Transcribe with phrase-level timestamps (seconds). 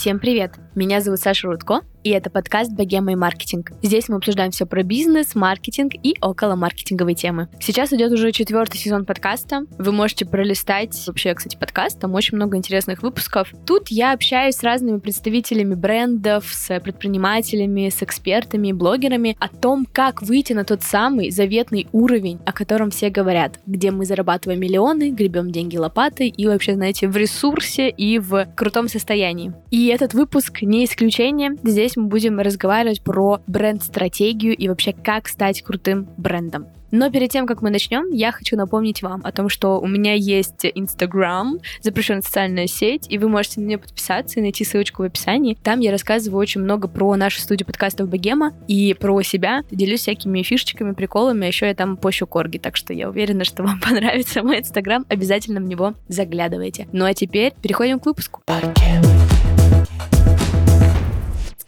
[0.00, 0.52] Всем привет!
[0.76, 3.72] Меня зовут Саша Рудко, и это подкаст «Богема и маркетинг».
[3.82, 7.48] Здесь мы обсуждаем все про бизнес, маркетинг и около маркетинговой темы.
[7.60, 9.66] Сейчас идет уже четвертый сезон подкаста.
[9.78, 13.52] Вы можете пролистать вообще, кстати, подкаст, там очень много интересных выпусков.
[13.66, 20.22] Тут я общаюсь с разными представителями брендов, с предпринимателями, с экспертами, блогерами о том, как
[20.22, 25.50] выйти на тот самый заветный уровень, о котором все говорят, где мы зарабатываем миллионы, гребем
[25.50, 29.52] деньги лопатой и вообще, знаете, в ресурсе и в крутом состоянии.
[29.72, 31.56] И этот выпуск не исключение.
[31.62, 36.66] Здесь мы будем разговаривать про бренд-стратегию и вообще как стать крутым брендом.
[36.90, 40.14] Но перед тем, как мы начнем, я хочу напомнить вам о том, что у меня
[40.14, 45.06] есть Инстаграм, запрещенная социальная сеть, и вы можете на нее подписаться и найти ссылочку в
[45.06, 45.56] описании.
[45.62, 49.62] Там я рассказываю очень много про нашу студию подкастов Богема и про себя.
[49.70, 53.62] Делюсь всякими фишечками, приколами, а еще я там пощу корги, так что я уверена, что
[53.62, 55.06] вам понравится мой Инстаграм.
[55.08, 56.88] Обязательно в него заглядывайте.
[56.92, 58.42] Ну а теперь переходим к выпуску.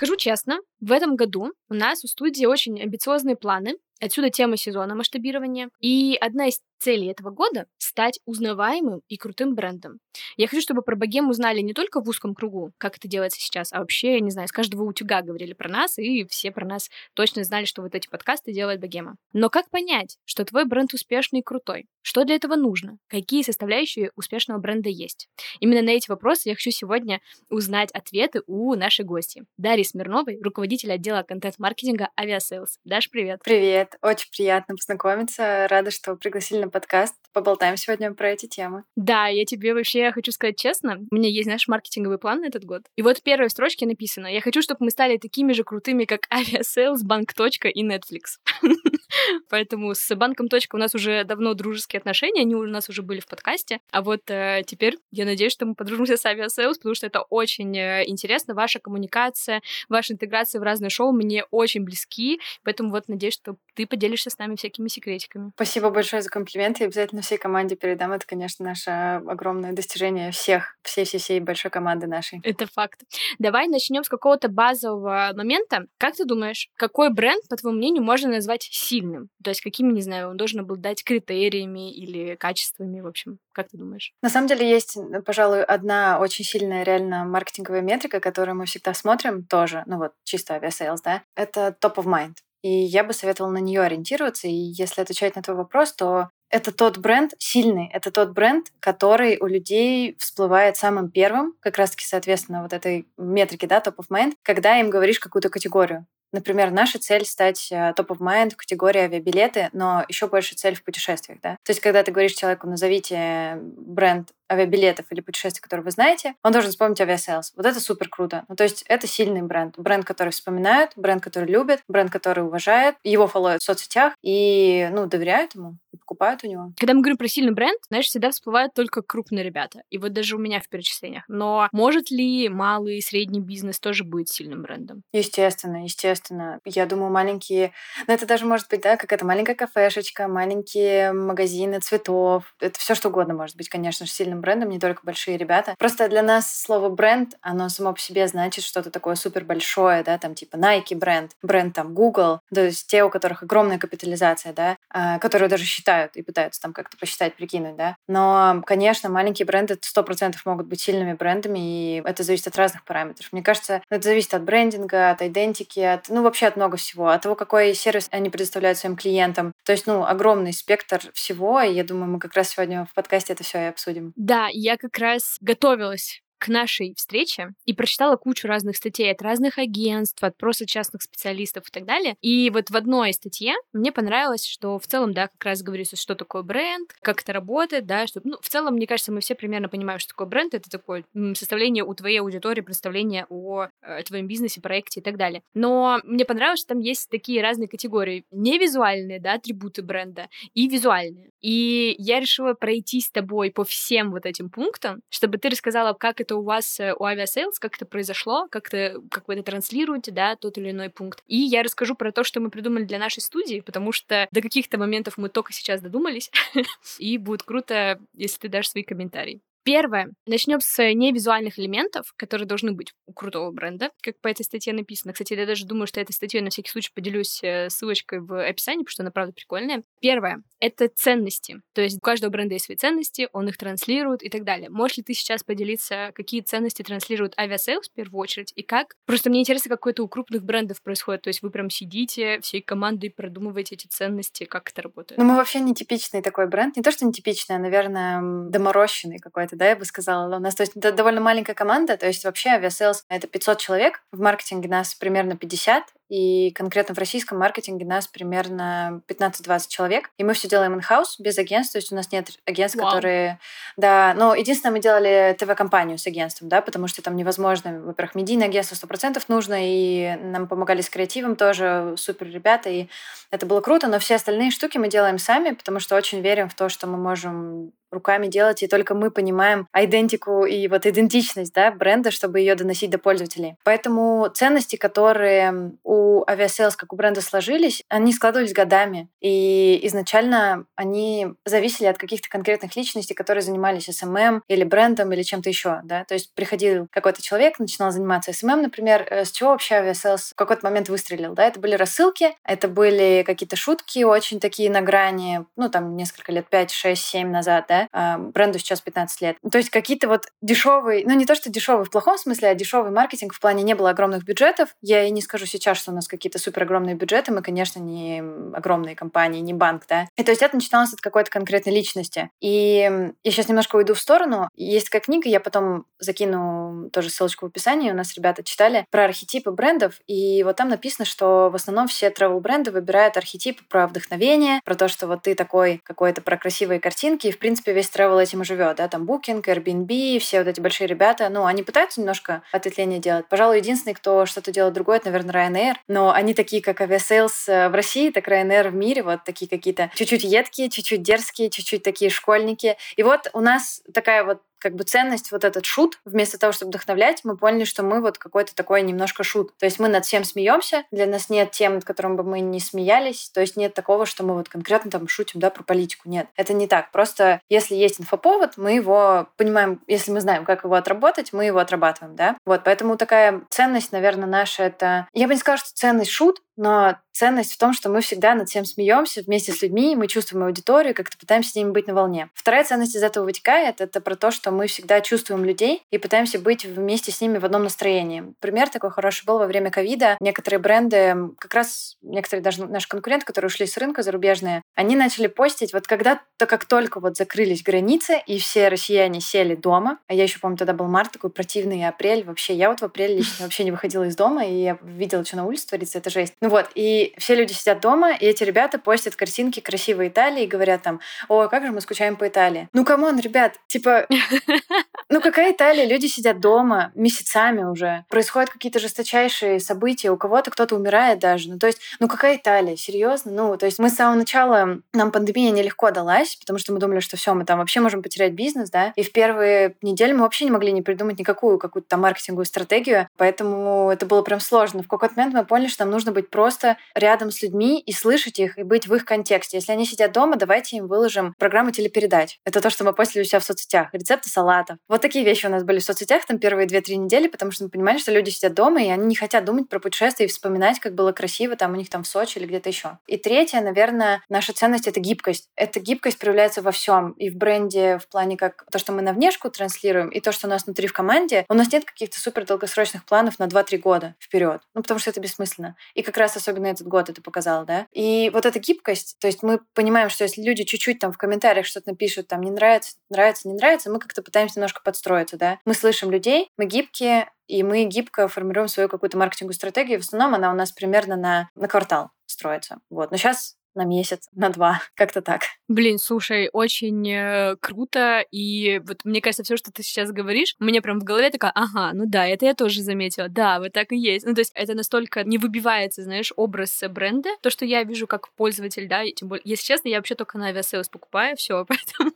[0.02, 3.74] Скажу честно, в этом году у нас у студии очень амбициозные планы.
[4.00, 5.68] Отсюда тема сезона масштабирования.
[5.78, 9.98] И одна из целей этого года— стать узнаваемым и крутым брендом.
[10.36, 13.72] Я хочу, чтобы про богему узнали не только в узком кругу, как это делается сейчас,
[13.72, 16.90] а вообще, я не знаю, с каждого утюга говорили про нас, и все про нас
[17.14, 19.16] точно знали, что вот эти подкасты делает богема.
[19.32, 21.86] Но как понять, что твой бренд успешный и крутой?
[22.02, 22.98] Что для этого нужно?
[23.08, 25.28] Какие составляющие успешного бренда есть?
[25.60, 29.44] Именно на эти вопросы я хочу сегодня узнать ответы у нашей гости.
[29.56, 32.78] Дарьи Смирновой, руководитель отдела контент-маркетинга Aviasales.
[32.84, 33.40] Даш, привет.
[33.44, 33.96] Привет.
[34.02, 35.68] Очень приятно познакомиться.
[35.68, 37.14] Рада, что пригласили на подкаст.
[37.32, 38.84] Поболтаем сегодня про эти темы.
[38.96, 42.64] Да, я тебе вообще хочу сказать честно, у меня есть наш маркетинговый план на этот
[42.64, 42.82] год.
[42.96, 46.22] И вот в первой строчке написано, я хочу, чтобы мы стали такими же крутыми, как
[46.32, 47.30] Aviasales, Банк.
[47.32, 48.40] и Netflix.
[49.48, 53.20] Поэтому с банком точка у нас уже давно дружеские отношения, они у нас уже были
[53.20, 53.80] в подкасте.
[53.90, 57.76] А вот э, теперь я надеюсь, что мы подружимся с Aviasales, потому что это очень
[57.76, 58.54] э, интересно.
[58.54, 62.40] Ваша коммуникация, ваша интеграция в разные шоу мне очень близки.
[62.64, 65.52] Поэтому вот надеюсь, что ты поделишься с нами всякими секретиками.
[65.54, 66.84] Спасибо большое за комплименты.
[66.84, 68.12] Я обязательно всей команде передам.
[68.12, 72.40] Это, конечно, наше огромное достижение всех, всей-всей-всей большой команды нашей.
[72.44, 73.02] Это факт.
[73.38, 75.86] Давай начнем с какого-то базового момента.
[75.98, 79.01] Как ты думаешь, какой бренд, по твоему мнению, можно назвать сильным?
[79.02, 79.28] Сильным?
[79.42, 83.76] То есть какими, не знаю, он должен обладать критериями или качествами, в общем, как ты
[83.76, 84.12] думаешь?
[84.22, 84.96] На самом деле есть,
[85.26, 90.54] пожалуй, одна очень сильная реально маркетинговая метрика, которую мы всегда смотрим тоже, ну вот чисто
[90.54, 92.34] Aviasales, да, это top of mind.
[92.62, 94.46] И я бы советовала на нее ориентироваться.
[94.46, 99.36] И если отвечать на твой вопрос, то это тот бренд сильный, это тот бренд, который
[99.40, 104.34] у людей всплывает самым первым, как раз-таки, соответственно, вот этой метрике, да, top of mind,
[104.44, 106.06] когда им говоришь какую-то категорию.
[106.32, 110.74] Например, наша цель стать э, top of mind в категории авиабилеты, но еще больше цель
[110.74, 111.58] в путешествиях, да.
[111.62, 116.52] То есть, когда ты говоришь человеку, назовите бренд авиабилетов или путешествий, которые вы знаете, он
[116.52, 117.52] должен вспомнить Aviasales.
[117.56, 118.44] Вот это супер круто.
[118.48, 119.74] Ну, то есть это сильный бренд.
[119.78, 125.06] Бренд, который вспоминают, бренд, который любят, бренд, который уважает, его фолловят в соцсетях и, ну,
[125.06, 126.72] доверяют ему и покупают у него.
[126.78, 129.82] Когда мы говорим про сильный бренд, знаешь, всегда всплывают только крупные ребята.
[129.90, 131.24] И вот даже у меня в перечислениях.
[131.28, 135.02] Но может ли малый и средний бизнес тоже быть сильным брендом?
[135.12, 136.60] Естественно, естественно.
[136.64, 137.72] Я думаю, маленькие...
[138.06, 142.54] Ну, это даже может быть, да, какая-то маленькая кафешечка, маленькие магазины цветов.
[142.60, 145.74] Это все что угодно может быть, конечно же, сильным брендом, не только большие ребята.
[145.78, 150.18] Просто для нас слово бренд, оно само по себе значит что-то такое супер большое, да,
[150.18, 154.76] там типа Nike бренд, бренд там Google, то есть те, у которых огромная капитализация, да,
[154.92, 157.96] а, которые даже считают и пытаются там как-то посчитать, прикинуть, да.
[158.08, 162.84] Но, конечно, маленькие бренды сто процентов могут быть сильными брендами, и это зависит от разных
[162.84, 163.28] параметров.
[163.32, 167.22] Мне кажется, это зависит от брендинга, от идентики, от, ну, вообще от много всего, от
[167.22, 169.52] того, какой сервис они предоставляют своим клиентам.
[169.64, 173.32] То есть, ну, огромный спектр всего, и я думаю, мы как раз сегодня в подкасте
[173.32, 174.12] это все и обсудим.
[174.16, 179.58] Да, я как раз готовилась к нашей встрече и прочитала кучу разных статей от разных
[179.58, 182.16] агентств, от просто частных специалистов и так далее.
[182.20, 186.16] И вот в одной статье мне понравилось, что в целом, да, как раз говорится, что
[186.16, 189.68] такое бренд, как это работает, да, что, ну, в целом, мне кажется, мы все примерно
[189.68, 190.52] понимаем, что такое бренд.
[190.54, 191.04] Это такое
[191.34, 195.44] составление у твоей аудитории, представление о э, твоем бизнесе, проекте и так далее.
[195.54, 198.24] Но мне понравилось, что там есть такие разные категории.
[198.32, 201.30] Не визуальные, да, атрибуты бренда, и визуальные.
[201.42, 206.20] И я решила пройти с тобой по всем вот этим пунктам, чтобы ты рассказала, как
[206.20, 210.12] это у вас, э, у Aviasales, как это произошло, как, это, как вы это транслируете,
[210.12, 211.22] да, тот или иной пункт.
[211.26, 214.78] И я расскажу про то, что мы придумали для нашей студии, потому что до каких-то
[214.78, 216.30] моментов мы только сейчас додумались,
[216.98, 219.40] и будет круто, если ты дашь свои комментарии.
[219.64, 220.10] Первое.
[220.26, 225.12] Начнем с невизуальных элементов, которые должны быть у крутого бренда, как по этой статье написано.
[225.12, 228.80] Кстати, я даже думаю, что этой статьей на всякий случай поделюсь э, ссылочкой в описании,
[228.82, 229.84] потому что она правда прикольная.
[230.00, 230.42] Первое.
[230.58, 231.60] Это ценности.
[231.74, 234.68] То есть у каждого бренда есть свои ценности, он их транслирует и так далее.
[234.70, 238.94] Можешь ли ты сейчас поделиться, какие ценности транслирует Aviasales в первую очередь и как?
[239.06, 241.22] Просто мне интересно, как это у крупных брендов происходит.
[241.22, 245.18] То есть вы прям сидите всей командой продумываете эти ценности, как это работает?
[245.18, 246.76] Ну, мы вообще не типичный такой бренд.
[246.76, 250.36] Не то, что не типичный, а, наверное, доморощенный какой-то, да, я бы сказала.
[250.36, 254.02] У нас то есть, это довольно маленькая команда, то есть вообще Aviasales— это 500 человек,
[254.12, 260.10] в маркетинге нас примерно 50, и конкретно в российском маркетинге нас примерно 15-20 человек.
[260.18, 262.84] И мы все делаем in-house, без агентств, то есть у нас нет агентств, wow.
[262.84, 263.38] которые...
[263.78, 268.48] Да, но единственное, мы делали ТВ-компанию с агентством, да, потому что там невозможно, во-первых, медийное
[268.48, 272.88] агентство 100% нужно, и нам помогали с креативом тоже, супер ребята, и
[273.30, 276.54] это было круто, но все остальные штуки мы делаем сами, потому что очень верим в
[276.54, 281.70] то, что мы можем руками делать, и только мы понимаем идентику и вот идентичность да,
[281.70, 283.56] бренда, чтобы ее доносить до пользователей.
[283.64, 289.08] Поэтому ценности, которые у Aviasales, как у бренда сложились, они складывались годами.
[289.20, 295.48] И изначально они зависели от каких-то конкретных личностей, которые занимались SMM или брендом или чем-то
[295.48, 295.80] еще.
[295.84, 296.04] Да?
[296.04, 300.34] То есть приходил какой-то человек, начинал заниматься SMM, например, э, с чего вообще Aviasales в
[300.34, 301.34] какой-то момент выстрелил.
[301.34, 301.44] Да?
[301.44, 306.48] Это были рассылки, это были какие-то шутки очень такие на грани, ну там несколько лет,
[306.48, 309.36] 5, 6, 7 назад, да, а, бренду сейчас 15 лет.
[309.50, 312.90] То есть какие-то вот дешевые, ну не то, что дешевый в плохом смысле, а дешевый
[312.90, 314.74] маркетинг в плане не было огромных бюджетов.
[314.80, 318.22] Я и не скажу сейчас, что у нас какие-то супер огромные бюджеты, мы, конечно, не
[318.54, 320.08] огромные компании, не банк, да.
[320.16, 322.30] И то есть это начиналось от какой-то конкретной личности.
[322.40, 324.48] И я сейчас немножко уйду в сторону.
[324.54, 329.04] Есть такая книга, я потом закину тоже ссылочку в описании, у нас ребята читали, про
[329.04, 333.86] архетипы брендов, и вот там написано, что в основном все travel бренды выбирают архетипы про
[333.86, 337.90] вдохновение, про то, что вот ты такой какой-то про красивые картинки, и в принципе весь
[337.90, 341.62] travel этим и живет, да, там Booking, Airbnb, все вот эти большие ребята, ну, они
[341.62, 343.28] пытаются немножко ответвление делать.
[343.28, 347.68] Пожалуй, единственный, кто что-то делает другое, это, наверное, Ryanair, но они такие, как авиасейлс э,
[347.68, 352.10] в России, так Ryanair в мире, вот такие какие-то чуть-чуть едкие, чуть-чуть дерзкие, чуть-чуть такие
[352.10, 352.76] школьники.
[352.96, 356.70] И вот у нас такая вот как бы ценность вот этот шут, вместо того, чтобы
[356.70, 359.56] вдохновлять, мы поняли, что мы вот какой-то такой немножко шут.
[359.58, 362.60] То есть мы над всем смеемся, для нас нет тем, над которым бы мы не
[362.60, 366.08] смеялись, то есть нет такого, что мы вот конкретно там шутим, да, про политику.
[366.08, 366.90] Нет, это не так.
[366.92, 371.58] Просто если есть инфоповод, мы его понимаем, если мы знаем, как его отработать, мы его
[371.58, 372.36] отрабатываем, да.
[372.44, 375.08] Вот, поэтому такая ценность, наверное, наша это...
[375.12, 378.48] Я бы не сказала, что ценность шут, но ценность в том, что мы всегда над
[378.48, 382.30] всем смеемся вместе с людьми, мы чувствуем аудиторию, как-то пытаемся с ними быть на волне.
[382.34, 386.38] Вторая ценность из этого вытекает, это про то, что мы всегда чувствуем людей и пытаемся
[386.38, 388.34] быть вместе с ними в одном настроении.
[388.40, 390.16] Пример такой хороший был во время ковида.
[390.20, 395.26] Некоторые бренды, как раз некоторые даже наши конкуренты, которые ушли с рынка зарубежные, они начали
[395.26, 400.22] постить, вот когда-то, как только вот закрылись границы, и все россияне сели дома, а я
[400.22, 403.64] еще помню, тогда был март, такой противный апрель, вообще, я вот в апреле лично вообще
[403.64, 406.34] не выходила из дома, и я видела, что на улице творится, это жесть.
[406.42, 410.48] Ну вот, и все люди сидят дома, и эти ребята постят картинки красивой Италии и
[410.48, 410.98] говорят там,
[411.28, 412.68] о, как же мы скучаем по Италии.
[412.72, 414.08] Ну, come on, ребят, типа,
[415.08, 415.86] ну какая Италия?
[415.86, 418.04] Люди сидят дома месяцами уже.
[418.08, 420.10] Происходят какие-то жесточайшие события.
[420.10, 421.48] У кого-то кто-то умирает даже.
[421.48, 422.76] Ну то есть, ну какая Италия?
[422.76, 423.30] Серьезно?
[423.30, 426.98] Ну то есть мы с самого начала, нам пандемия нелегко далась, потому что мы думали,
[426.98, 428.92] что все, мы там вообще можем потерять бизнес, да.
[428.96, 433.06] И в первые недели мы вообще не могли не придумать никакую какую-то там маркетинговую стратегию.
[433.16, 434.82] Поэтому это было прям сложно.
[434.82, 438.40] В какой-то момент мы поняли, что нам нужно быть просто рядом с людьми и слышать
[438.40, 439.58] их, и быть в их контексте.
[439.58, 442.40] Если они сидят дома, давайте им выложим программу телепередач.
[442.44, 443.90] Это то, что мы постили у себя в соцсетях.
[443.92, 444.78] Рецепты салатов.
[444.88, 447.70] Вот такие вещи у нас были в соцсетях там первые две-три недели, потому что мы
[447.70, 450.94] понимали, что люди сидят дома, и они не хотят думать про путешествия и вспоминать, как
[450.94, 452.98] было красиво там у них там в Сочи или где-то еще.
[453.06, 455.50] И третье, наверное, наша ценность— это гибкость.
[455.56, 457.12] Эта гибкость проявляется во всем.
[457.12, 460.46] И в бренде в плане как то, что мы на внешку транслируем, и то, что
[460.46, 461.44] у нас внутри в команде.
[461.48, 464.62] У нас нет каких-то супер долгосрочных планов на 2-3 года вперед.
[464.74, 465.76] Ну, потому что это бессмысленно.
[465.94, 467.86] И как раз особенно этот год это показал, да.
[467.92, 471.66] И вот эта гибкость, то есть мы понимаем, что если люди чуть-чуть там в комментариях
[471.66, 475.58] что-то напишут, там не нравится, нравится, не нравится, мы как-то пытаемся немножко подстроиться да.
[475.64, 480.00] Мы слышим людей, мы гибкие, и мы гибко формируем свою какую-то маркетинговую стратегию.
[480.00, 482.78] В основном она у нас примерно на, на квартал строится.
[482.90, 483.10] Вот.
[483.10, 485.42] Но сейчас на месяц, на два, как-то так.
[485.68, 490.82] Блин, слушай, очень э, круто, и вот мне кажется, все, что ты сейчас говоришь, меня
[490.82, 493.96] прям в голове такая, ага, ну да, это я тоже заметила, да, вот так и
[493.96, 494.26] есть.
[494.26, 498.32] Ну, то есть это настолько не выбивается, знаешь, образ бренда, то, что я вижу как
[498.34, 502.12] пользователь, да, и тем более, если честно, я вообще только на авиасейлс покупаю, все, поэтому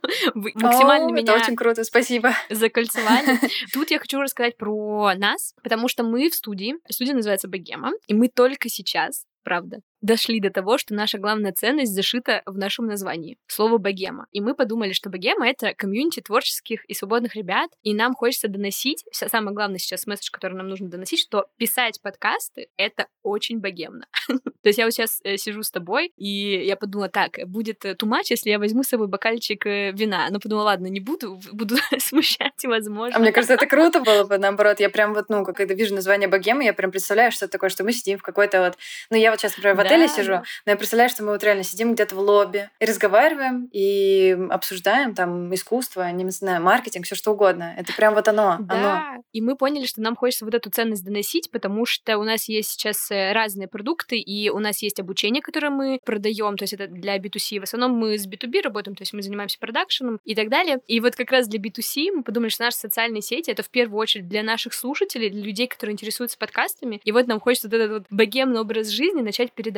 [0.55, 1.33] максимально меня...
[1.33, 2.33] Это очень круто, спасибо.
[2.49, 3.39] Закольцевали.
[3.73, 8.13] Тут я хочу рассказать про нас, потому что мы в студии, студия называется Богема, и
[8.13, 9.79] мы только сейчас правда.
[10.01, 13.37] Дошли до того, что наша главная ценность зашита в нашем названии.
[13.47, 14.27] Слово «богема».
[14.31, 19.05] И мы подумали, что богема— это комьюнити творческих и свободных ребят, и нам хочется доносить,
[19.11, 24.05] самое главное сейчас месседж, который нам нужно доносить, что писать подкасты— это очень богемно.
[24.27, 28.29] То есть я вот сейчас э, сижу с тобой, и я подумала, так, будет тумач,
[28.29, 30.27] если я возьму с собой бокальчик э, вина.
[30.29, 33.15] Но подумала, ладно, не буду, буду смущать, возможно.
[33.15, 34.79] А мне кажется, это круто было бы, наоборот.
[34.79, 37.93] Я прям вот, ну, когда вижу название богемы, я прям представляю, что такое, что мы
[37.93, 38.77] сидим в какой-то вот...
[39.09, 40.33] Ну, я вот сейчас, например, отеле сижу,
[40.65, 45.15] но я представляю, что мы вот реально сидим где-то в лобби и разговариваем, и обсуждаем
[45.15, 47.73] там искусство, не знаю, маркетинг, все что угодно.
[47.77, 48.75] Это прям вот оно, да.
[48.75, 49.23] оно.
[49.31, 52.71] И мы поняли, что нам хочется вот эту ценность доносить, потому что у нас есть
[52.71, 56.87] сейчас э, разные продукты, и у нас есть обучение, которое мы продаем, то есть это
[56.87, 57.59] для B2C.
[57.59, 60.79] В основном мы с B2B работаем, то есть мы занимаемся продакшеном и так далее.
[60.87, 63.99] И вот как раз для B2C мы подумали, что наши социальные сети— это в первую
[63.99, 66.99] очередь для наших слушателей, для людей, которые интересуются подкастами.
[67.03, 69.76] И вот нам хочется вот этот вот богемный образ жизни начать передавать.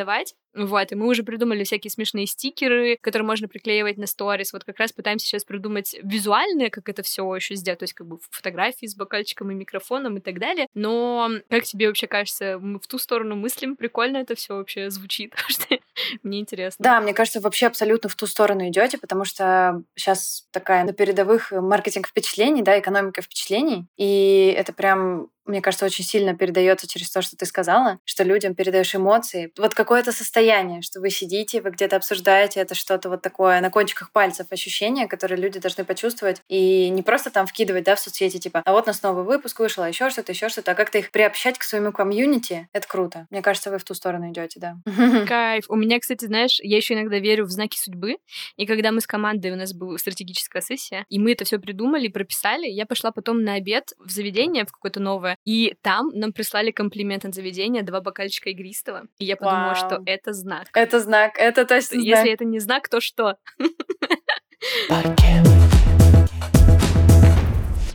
[0.55, 4.51] Вот, и мы уже придумали всякие смешные стикеры, которые можно приклеивать на сторис.
[4.51, 8.07] Вот как раз пытаемся сейчас придумать визуальное, как это все еще сделать, то есть как
[8.07, 10.67] бы фотографии с бокальчиком и микрофоном и так далее.
[10.73, 13.75] Но как тебе вообще кажется, мы в ту сторону мыслим?
[13.75, 15.35] Прикольно это все вообще звучит,
[16.23, 16.83] мне интересно.
[16.83, 21.51] Да, мне кажется, вообще абсолютно в ту сторону идете, потому что сейчас такая на передовых
[21.51, 27.21] маркетинг впечатлений, да, экономика впечатлений, и это прям мне кажется, очень сильно передается через то,
[27.21, 29.51] что ты сказала, что людям передаешь эмоции.
[29.57, 34.11] Вот какое-то состояние, что вы сидите, вы где-то обсуждаете, это что-то вот такое на кончиках
[34.11, 36.41] пальцев ощущение, которое люди должны почувствовать.
[36.47, 39.59] И не просто там вкидывать, да, в соцсети, типа, а вот у нас новый выпуск
[39.59, 43.27] вышел, а еще что-то, еще что-то, а как-то их приобщать к своему комьюнити, это круто.
[43.29, 44.77] Мне кажется, вы в ту сторону идете, да.
[45.27, 45.65] Кайф.
[45.67, 48.17] У меня, кстати, знаешь, я еще иногда верю в знаки судьбы.
[48.55, 52.07] И когда мы с командой, у нас была стратегическая сессия, и мы это все придумали,
[52.07, 56.71] прописали, я пошла потом на обед в заведение в какое-то новое, и там нам прислали
[56.71, 59.03] комплимент от заведения, два бокальчика игристого.
[59.17, 59.75] И я подумала, Вау.
[59.75, 60.67] что это знак.
[60.73, 62.27] Это знак, это точно Если знак.
[62.27, 63.35] это не знак, то что?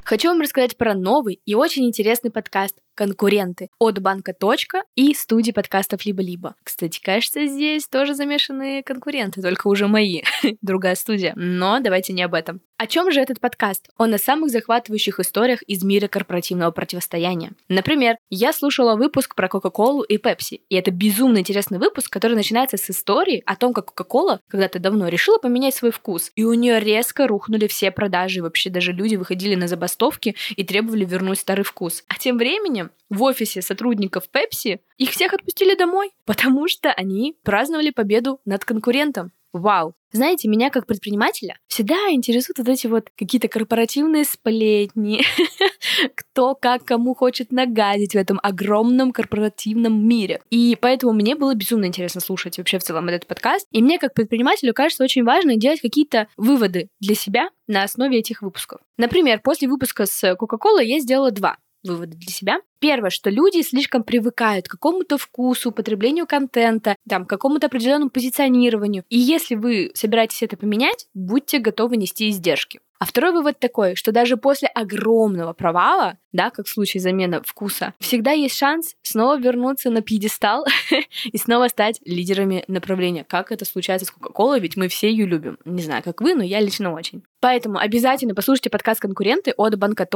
[0.05, 5.53] Хочу вам рассказать про новый и очень интересный подкаст конкуренты от банка «Точка» и студии
[5.53, 6.55] подкастов «Либо-либо».
[6.63, 10.23] Кстати, кажется, здесь тоже замешаны конкуренты, только уже мои,
[10.63, 11.33] другая студия.
[11.37, 12.61] Но давайте не об этом.
[12.77, 13.89] О чем же этот подкаст?
[13.99, 17.53] Он о самых захватывающих историях из мира корпоративного противостояния.
[17.69, 22.77] Например, я слушала выпуск про Кока-Колу и Пепси, и это безумно интересный выпуск, который начинается
[22.77, 26.81] с истории о том, как Кока-Кола когда-то давно решила поменять свой вкус, и у нее
[26.81, 31.65] резко рухнули все продажи, и вообще даже люди выходили на забастовки и требовали вернуть старый
[31.65, 32.03] вкус.
[32.09, 37.91] А тем временем в офисе сотрудников Pepsi их всех отпустили домой, потому что они праздновали
[37.91, 39.33] победу над конкурентом.
[39.55, 39.95] Вау!
[40.11, 45.23] Знаете, меня как предпринимателя всегда интересуют вот эти вот какие-то корпоративные сплетни,
[46.17, 50.41] кто как кому хочет нагадить в этом огромном корпоративном мире.
[50.51, 53.69] И поэтому мне было безумно интересно слушать вообще в целом этот подкаст.
[53.71, 58.43] И мне как предпринимателю кажется очень важно делать какие-то выводы для себя на основе этих
[58.43, 58.81] выпусков.
[58.99, 62.59] Например, после выпуска с Coca-Cola я сделала два выводы для себя.
[62.85, 69.05] Первое, что люди слишком привыкают к какому-то вкусу, потреблению контента, там, к какому-то определенному позиционированию.
[69.09, 72.81] И если вы собираетесь это поменять, будьте готовы нести издержки.
[73.05, 77.93] А второй вывод такой, что даже после огромного провала, да, как в случае замены вкуса,
[78.01, 80.65] всегда есть шанс снова вернуться на пьедестал
[81.25, 83.25] и снова стать лидерами направления.
[83.25, 85.59] Как это случается с Кока-Колой, ведь мы все ее любим.
[85.65, 87.23] Не знаю, как вы, но я лично очень.
[87.41, 90.07] Поэтому обязательно послушайте подкаст «Конкуренты» от Банка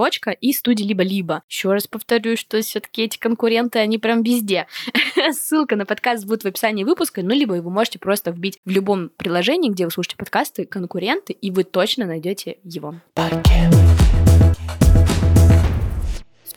[0.40, 1.42] и студии «Либо-либо».
[1.48, 4.67] Еще раз повторюсь, что все таки эти конкуренты, они прям везде.
[5.33, 9.11] Ссылка на подкаст будет в описании выпуска, ну, либо вы можете просто вбить в любом
[9.17, 12.97] приложении, где вы слушаете подкасты «Конкуренты», и вы точно найдете его.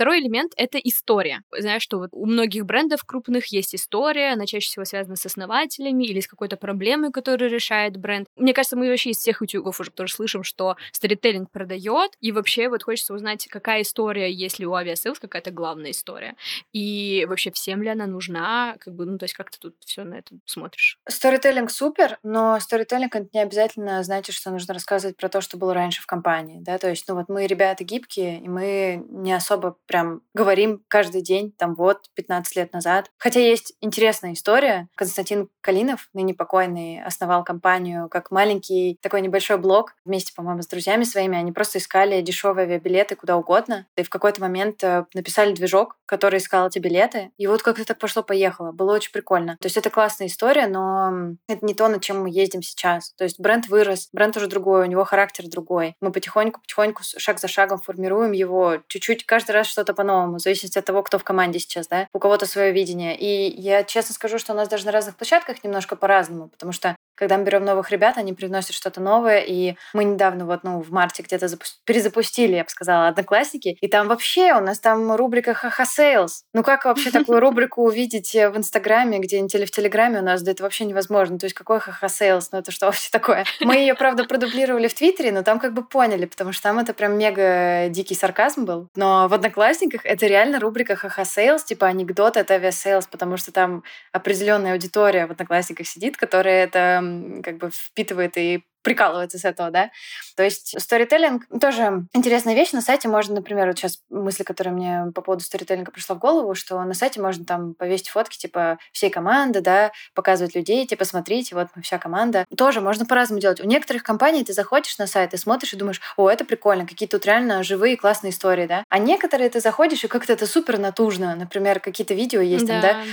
[0.02, 1.44] Второй элемент— это история.
[1.56, 6.06] Знаешь, что вот у многих брендов крупных есть история, она чаще всего связана с основателями
[6.06, 8.28] или с какой-то проблемой, которую решает бренд.
[8.36, 12.68] Мне кажется, мы вообще из всех утюгов уже тоже слышим, что сторителлинг продает, и вообще
[12.68, 16.36] вот хочется узнать, какая история, если у авиасейлс какая-то главная история,
[16.74, 20.04] и вообще всем ли она нужна, как бы, ну, то есть как ты тут все
[20.04, 20.98] на это смотришь?
[21.08, 25.76] Сторителлинг супер, но сторителлинг это не обязательно значит, что нужно рассказывать про то, что было
[25.76, 29.78] раньше в компании, да, то есть, ну, вот мы ребята гибкие, и мы не особо
[29.92, 33.12] прям говорим каждый день, там вот, 15 лет назад.
[33.18, 34.88] Хотя есть интересная история.
[34.96, 41.04] Константин Калинов, ныне покойный, основал компанию как маленький такой небольшой блог вместе, по-моему, с друзьями
[41.04, 41.38] своими.
[41.38, 43.86] Они просто искали дешевые авиабилеты куда угодно.
[43.98, 47.32] И в какой-то момент э, написали движок, который искал эти билеты.
[47.38, 48.72] И вот как-то так пошло-поехало.
[48.72, 49.58] Было очень прикольно.
[49.60, 53.14] То есть это классная история, но это не то, над чем мы ездим сейчас.
[53.16, 55.96] То есть бренд вырос, бренд уже другой, у него характер другой.
[56.00, 60.78] Мы потихоньку-потихоньку, шаг за шагом формируем его, чуть-чуть каждый раз что что-то по-новому, в зависимости
[60.78, 62.08] от того, кто в команде сейчас, да.
[62.14, 63.18] У кого-то свое видение.
[63.18, 66.96] И я честно скажу, что у нас даже на разных площадках немножко по-разному, потому что
[67.22, 70.92] когда мы берем новых ребят, они привносят что-то новое, и мы недавно вот, ну, в
[70.92, 75.54] марте где-то запу- перезапустили, я бы сказала, Одноклассники, и там вообще у нас там рубрика
[75.54, 76.46] Ха-ха Сейлс.
[76.56, 80.42] Ну как вообще такую рубрику увидеть в Инстаграме где-нибудь или в Телеграме у нас?
[80.42, 81.38] Да это вообще невозможно.
[81.38, 82.52] То есть какой Ха-ха Сейлс?
[82.52, 83.46] Ну это что вообще такое?
[83.60, 86.96] Мы ее, правда, продублировали в Твиттере, но там как бы поняли, потому что там это
[86.96, 88.88] прям мега дикий сарказм был.
[88.96, 93.84] Но в Одноклассниках это реально рубрика Ха-ха Сейлс, типа анекдот от авиасейлс, потому что там
[94.12, 97.11] определенная аудитория в Одноклассниках сидит, которая это
[97.44, 99.92] как бы впитывает и прикалывается с этого, да.
[100.36, 102.72] То есть сторителлинг тоже интересная вещь.
[102.72, 106.56] На сайте можно, например, вот сейчас мысль, которая мне по поводу сторителлинга пришла в голову,
[106.56, 111.56] что на сайте можно там повесить фотки, типа, всей команды, да, показывать людей, типа, смотрите,
[111.56, 112.46] вот мы вся команда.
[112.56, 113.62] Тоже можно по-разному делать.
[113.62, 117.08] У некоторых компаний ты заходишь на сайт и смотришь и думаешь, о, это прикольно, какие
[117.08, 118.84] тут реально живые классные истории, да.
[118.90, 121.36] А некоторые ты заходишь и как-то это супер натужно.
[121.36, 122.82] Например, какие-то видео есть да.
[122.82, 123.04] там, да,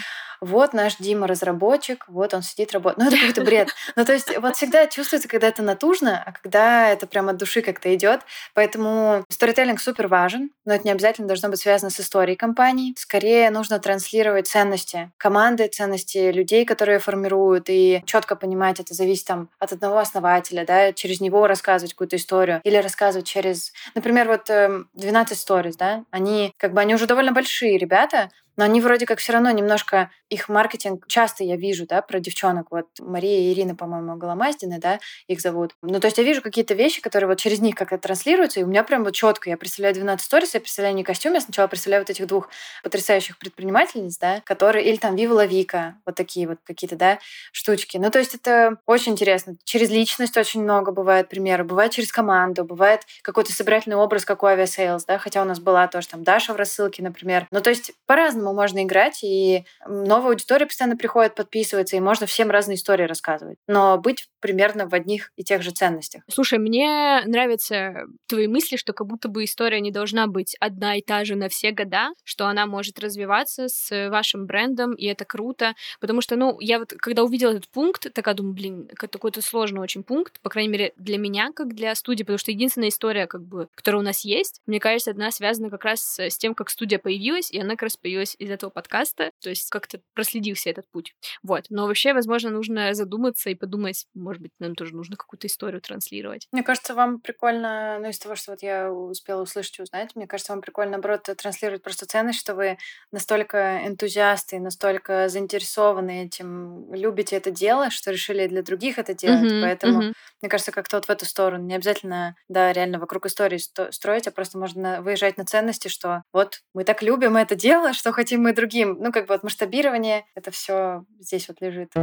[0.41, 2.99] вот наш Дима разработчик, вот он сидит работает.
[2.99, 3.69] Ну, это какой-то бред.
[3.97, 7.63] Ну, то есть вот всегда чувствуется, когда это натужно, а когда это прямо от души
[7.63, 8.21] как-то идет.
[8.55, 12.95] Поэтому сторителлинг супер важен, но это не обязательно должно быть связано с историей компании.
[12.97, 19.49] Скорее нужно транслировать ценности команды, ценности людей, которые формируют, и четко понимать, это зависит там
[19.59, 24.51] от одного основателя, да, через него рассказывать какую-то историю или рассказывать через, например, вот 12
[24.51, 29.21] эм, stories, да, они как бы они уже довольно большие ребята, но они вроде как
[29.21, 32.67] все равно немножко их маркетинг часто я вижу, да, про девчонок.
[32.71, 35.75] Вот Мария и Ирина, по-моему, Голомаздины, да, их зовут.
[35.81, 38.67] Ну, то есть я вижу какие-то вещи, которые вот через них как-то транслируются, и у
[38.67, 39.49] меня прям вот четко.
[39.49, 42.49] Я представляю 12 Storeez, я представляю не костюм, я сначала представляю вот этих двух
[42.83, 47.19] потрясающих предпринимательниц, да, которые, или там Viva Vika, вот такие вот какие-то, да,
[47.53, 47.97] штучки.
[47.97, 49.55] Ну, то есть это очень интересно.
[49.65, 51.67] Через личность очень много бывает примеров.
[51.69, 55.87] Бывает через команду, бывает какой-то собирательный образ, как у авиасейлс, да, хотя у нас была
[55.87, 57.47] тоже там Даша в рассылке, например.
[57.51, 62.27] Ну, то есть по-разному по-разному можно играть, и новая аудитория постоянно приходит, подписывается, и можно
[62.27, 63.59] всем разные истории рассказывать.
[63.67, 66.23] Но быть примерно в одних и тех же ценностях.
[66.29, 71.03] Слушай, мне нравятся твои мысли, что как будто бы история не должна быть одна и
[71.03, 75.75] та же на все года, что она может развиваться с вашим брендом, и это круто,
[76.01, 80.03] потому что, ну, я вот, когда увидела этот пункт, такая думаю, блин, какой-то сложный очень
[80.03, 83.69] пункт, по крайней мере, для меня, как для студии, потому что единственная история, как бы,
[83.75, 87.51] которая у нас есть, мне кажется, одна связана как раз с тем, как студия появилась,
[87.51, 91.15] и она как раз появилась из этого подкаста, то есть как-то проследился этот путь.
[91.43, 91.67] Вот.
[91.71, 96.47] Но вообще, возможно, нужно задуматься и подумать, может быть, нам тоже нужно какую-то историю транслировать.
[96.53, 100.27] Мне кажется, вам прикольно, ну, из того, что вот я успела услышать и узнать, мне
[100.27, 102.79] кажется, вам прикольно, наоборот, транслировать просто ценность, что вы
[103.13, 109.51] настолько энтузиасты, настолько заинтересованы этим, любите это дело, что решили для других это делать.
[109.51, 110.13] Mm-hmm, Поэтому, mm-hmm.
[110.43, 111.65] мне кажется, как-то вот в эту сторону.
[111.65, 116.61] Не обязательно, да, реально вокруг истории строить, а просто можно выезжать на ценности, что вот
[116.75, 118.99] мы так любим это дело, что хотим хотим мы другим.
[119.01, 121.95] Ну, как бы от масштабирования это все здесь вот лежит.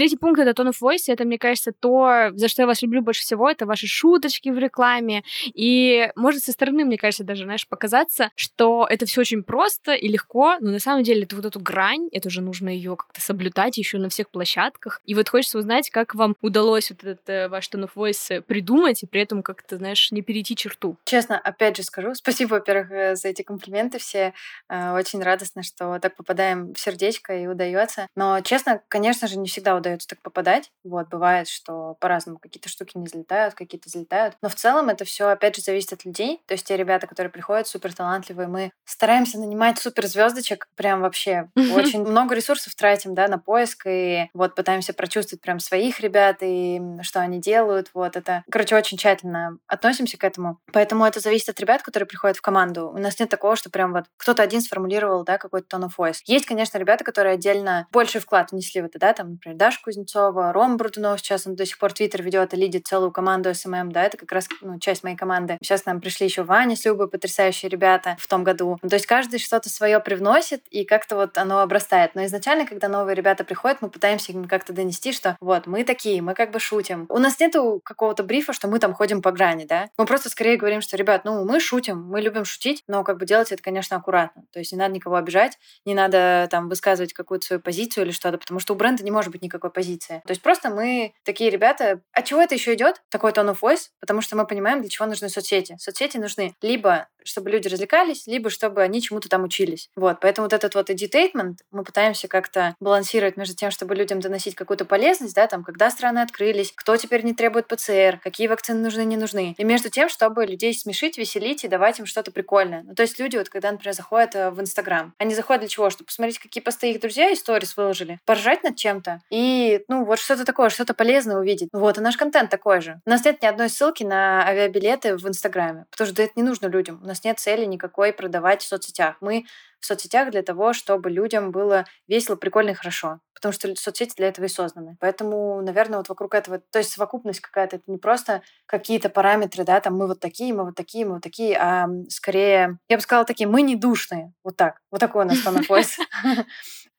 [0.00, 1.12] Третий пункт— это tone of voice.
[1.12, 3.50] Это, мне кажется, то, за что я вас люблю больше всего.
[3.50, 5.24] Это ваши шуточки в рекламе.
[5.44, 10.08] И может со стороны, мне кажется, даже, знаешь, показаться, что это все очень просто и
[10.08, 13.76] легко, но на самом деле это вот эту грань, это же нужно ее как-то соблюдать
[13.76, 15.02] еще на всех площадках.
[15.04, 19.02] И вот хочется узнать, как вам удалось вот этот э, ваш tone of voice придумать
[19.02, 20.96] и при этом как-то, знаешь, не перейти черту.
[21.04, 24.32] Честно, опять же скажу, спасибо, во-первых, э, за эти комплименты все.
[24.70, 28.06] Э, очень радостно, что так попадаем в сердечко и удается.
[28.16, 30.70] Но, честно, конечно же, не всегда удается удается так попадать.
[30.84, 34.36] Вот, бывает, что по-разному какие-то штуки не взлетают, какие-то взлетают.
[34.42, 36.42] Но в целом это все, опять же, зависит от людей.
[36.46, 41.50] То есть те ребята, которые приходят, супер талантливые, мы стараемся нанимать супер звездочек, прям вообще
[41.56, 46.80] очень много ресурсов тратим, да, на поиск, и вот пытаемся прочувствовать прям своих ребят и
[47.02, 47.90] что они делают.
[47.94, 50.58] Вот это, короче, очень тщательно относимся к этому.
[50.72, 52.90] Поэтому это зависит от ребят, которые приходят в команду.
[52.90, 56.18] У нас нет такого, что прям вот кто-то один сформулировал, да, какой-то tone of voice.
[56.26, 60.52] Есть, конечно, ребята, которые отдельно больше вклад внесли в это, да, там, например, Даша Кузнецова,
[60.52, 64.02] Рома Бордунов, сейчас он до сих пор Твиттер ведет и лидит целую команду SMM, да,
[64.02, 65.58] это как раз ну, часть моей команды.
[65.62, 68.78] Сейчас к нам пришли еще Ваня с Любой, потрясающие ребята в том году.
[68.80, 72.16] То есть каждый что-то свое привносит, и как-то вот оно обрастает.
[72.16, 76.20] Но изначально, когда новые ребята приходят, мы пытаемся им как-то донести, что вот, мы такие,
[76.20, 77.06] мы как бы шутим.
[77.08, 79.88] У нас нету какого-то брифа, что мы там ходим по грани, да.
[79.98, 83.24] Мы просто скорее говорим, что, ребят, ну, мы шутим, мы любим шутить, но как бы
[83.24, 84.42] делать это, конечно, аккуратно.
[84.52, 88.36] То есть не надо никого обижать, не надо там высказывать какую-то свою позицию или что-то,
[88.36, 90.22] потому что у бренда не может быть никакой позиции.
[90.24, 92.00] То есть просто мы такие ребята.
[92.12, 93.02] От чего это еще идет?
[93.10, 95.76] Такой tone of voice, потому что мы понимаем, для чего нужны соцсети.
[95.78, 99.88] Соцсети нужны либо чтобы люди развлекались, либо чтобы они чему-то там учились.
[99.96, 104.54] Вот, поэтому вот этот вот edutainment мы пытаемся как-то балансировать между тем, чтобы людям доносить
[104.54, 109.04] какую-то полезность, да, там, когда страны открылись, кто теперь не требует ПЦР, какие вакцины нужны,
[109.04, 109.54] не нужны.
[109.58, 112.82] И между тем, чтобы людей смешить, веселить и давать им что-то прикольное.
[112.82, 115.90] Ну, то есть люди, вот когда, например, заходят э, в Инстаграм, они заходят для чего?
[115.90, 120.44] Чтобы посмотреть, какие посты их друзья истории выложили, поржать над чем-то и, ну, вот что-то
[120.44, 121.68] такое, что-то полезное увидеть.
[121.72, 123.00] Вот, и наш контент такой же.
[123.06, 126.66] У нас нет ни одной ссылки на авиабилеты в Инстаграме, потому что это не нужно
[126.66, 127.00] людям.
[127.10, 129.16] У нас нет цели никакой продавать в соцсетях.
[129.20, 129.44] Мы
[129.80, 133.18] в соцсетях для того, чтобы людям было весело, прикольно и хорошо.
[133.34, 134.96] Потому что соцсети для этого и созданы.
[135.00, 139.80] Поэтому, наверное, вот вокруг этого, то есть совокупность какая-то, это не просто какие-то параметры, да,
[139.80, 143.24] там мы вот такие, мы вот такие, мы вот такие, а скорее, я бы сказала,
[143.24, 144.32] такие, мы не душные.
[144.44, 144.80] Вот так.
[144.92, 145.56] Вот такой у нас тон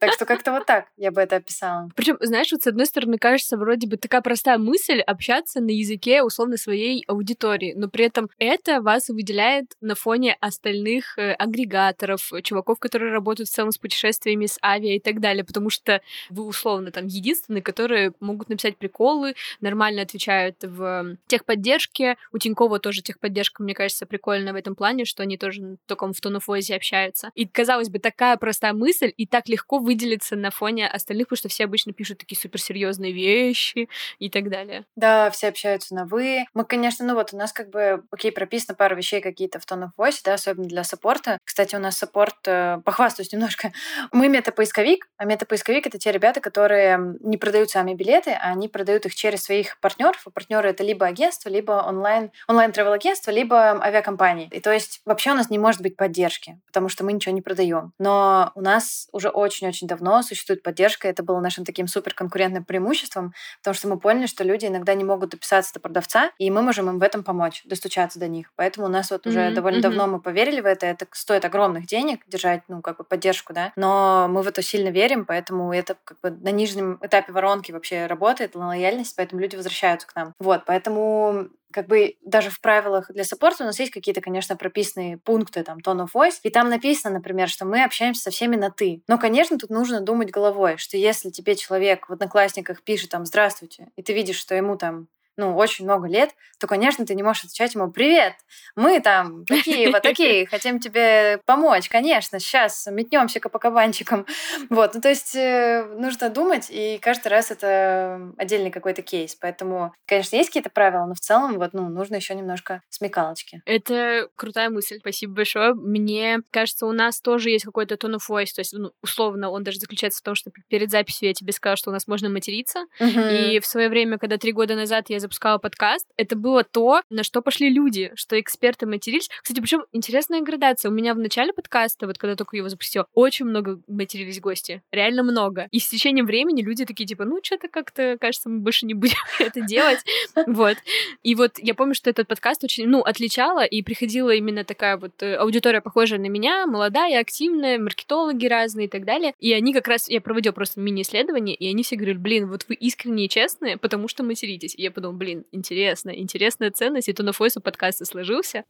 [0.02, 1.90] Так что как-то вот так я бы это описала.
[1.96, 6.24] Причем, знаешь, вот с одной стороны, кажется, вроде бы такая простая мысль общаться на языке
[6.24, 12.80] условно своей аудитории, но при этом это вас выделяет на фоне остальных э, агрегаторов, чуваков,
[12.80, 16.92] которые работают в целом с путешествиями, с авиа и так далее, потому что вы условно
[16.92, 22.18] там единственные, которые могут написать приколы, нормально отвечают в техподдержке.
[22.32, 26.14] У Тинькова тоже техподдержка, мне кажется, прикольная в этом плане, что они тоже на таком
[26.14, 27.30] в тонофозе общаются.
[27.36, 31.38] И, казалось бы, такая простая мысль, и так легко вы выделиться на фоне остальных, потому
[31.38, 34.86] что все обычно пишут такие суперсерьезные вещи и так далее.
[34.96, 36.46] Да, все общаются на вы.
[36.54, 39.84] Мы, конечно, ну вот у нас как бы, окей, прописано пару вещей какие-то в тон
[39.84, 41.38] of voice, да, особенно для саппорта.
[41.44, 43.74] Кстати, у нас саппорт, э, похвастаюсь немножко,
[44.14, 49.06] мы метапоисковик, а метапоисковик— это те ребята, которые не продают сами билеты, а они продают
[49.06, 50.22] их через своих партнеров.
[50.26, 54.48] А партнеры— это либо агентство, либо онлайн, онлайн travel агентство либо авиакомпании.
[54.52, 57.42] И то есть вообще у нас не может быть поддержки, потому что мы ничего не
[57.42, 57.92] продаем.
[58.00, 61.08] Но у нас уже очень-очень очень давно существует поддержка.
[61.08, 65.32] Это было нашим таким суперконкурентным преимуществом, потому что мы поняли, что люди иногда не могут
[65.32, 68.52] дописаться до продавца, и мы можем им в этом помочь, достучаться до них.
[68.56, 69.54] Поэтому у нас вот уже mm-hmm.
[69.54, 69.82] довольно mm-hmm.
[69.82, 70.86] давно мы поверили в это.
[70.86, 73.72] Это стоит огромных денег держать, ну, как бы поддержку, да.
[73.76, 78.06] Но мы в это сильно верим, поэтому это как бы на нижнем этапе воронки вообще
[78.06, 80.34] работает, лояльность, поэтому люди возвращаются к нам.
[80.40, 85.18] Вот, поэтому как бы даже в правилах для саппорта у нас есть какие-то, конечно, прописанные
[85.18, 88.70] пункты, там, tone of voice, и там написано, например, что мы общаемся со всеми на
[88.70, 89.04] «ты».
[89.08, 93.88] Но, конечно, тут нужно думать головой, что если тебе человек в Одноклассниках пишет там «здравствуйте»,
[93.96, 95.08] и ты видишь, что ему там
[95.42, 98.34] ну, очень много лет, то, конечно, ты не можешь отвечать ему «Привет,
[98.76, 104.28] мы там такие вот такие, хотим тебе помочь, конечно, сейчас метнемся по кабанчикам».
[104.70, 109.34] Вот, ну, то есть э, нужно думать, и каждый раз это отдельный какой-то кейс.
[109.36, 113.64] Поэтому, конечно, есть какие-то правила, но в целом вот, ну, нужно еще немножко смекалочки.
[113.66, 115.74] Это крутая мысль, спасибо большое.
[115.74, 119.64] Мне кажется, у нас тоже есть какой-то tone of voice, то есть, ну, условно, он
[119.64, 122.86] даже заключается в том, что перед записью я тебе сказала, что у нас можно материться,
[123.00, 127.24] и в свое время, когда три года назад я запускала подкаст, это было то, на
[127.24, 129.30] что пошли люди, что эксперты матерились.
[129.42, 130.92] Кстати, причем интересная градация.
[130.92, 134.82] У меня в начале подкаста, вот когда только его запустила, очень много матерились гости.
[134.92, 135.68] Реально много.
[135.72, 139.16] И с течением времени люди такие, типа, ну, что-то как-то, кажется, мы больше не будем
[139.40, 140.00] это делать.
[140.48, 140.78] Вот.
[141.24, 145.24] И вот я помню, что этот подкаст очень, ну, отличала, и приходила именно такая вот
[145.24, 149.34] э, аудитория, похожая на меня, молодая, активная, маркетологи разные и так далее.
[149.40, 152.76] И они как раз, я проводила просто мини-исследование, и они все говорили, блин, вот вы
[152.76, 154.76] искренние и честные, потому что материтесь.
[154.76, 158.64] И я подумала, блин, интересно, интересная ценность, и Tone of подкаста сложился.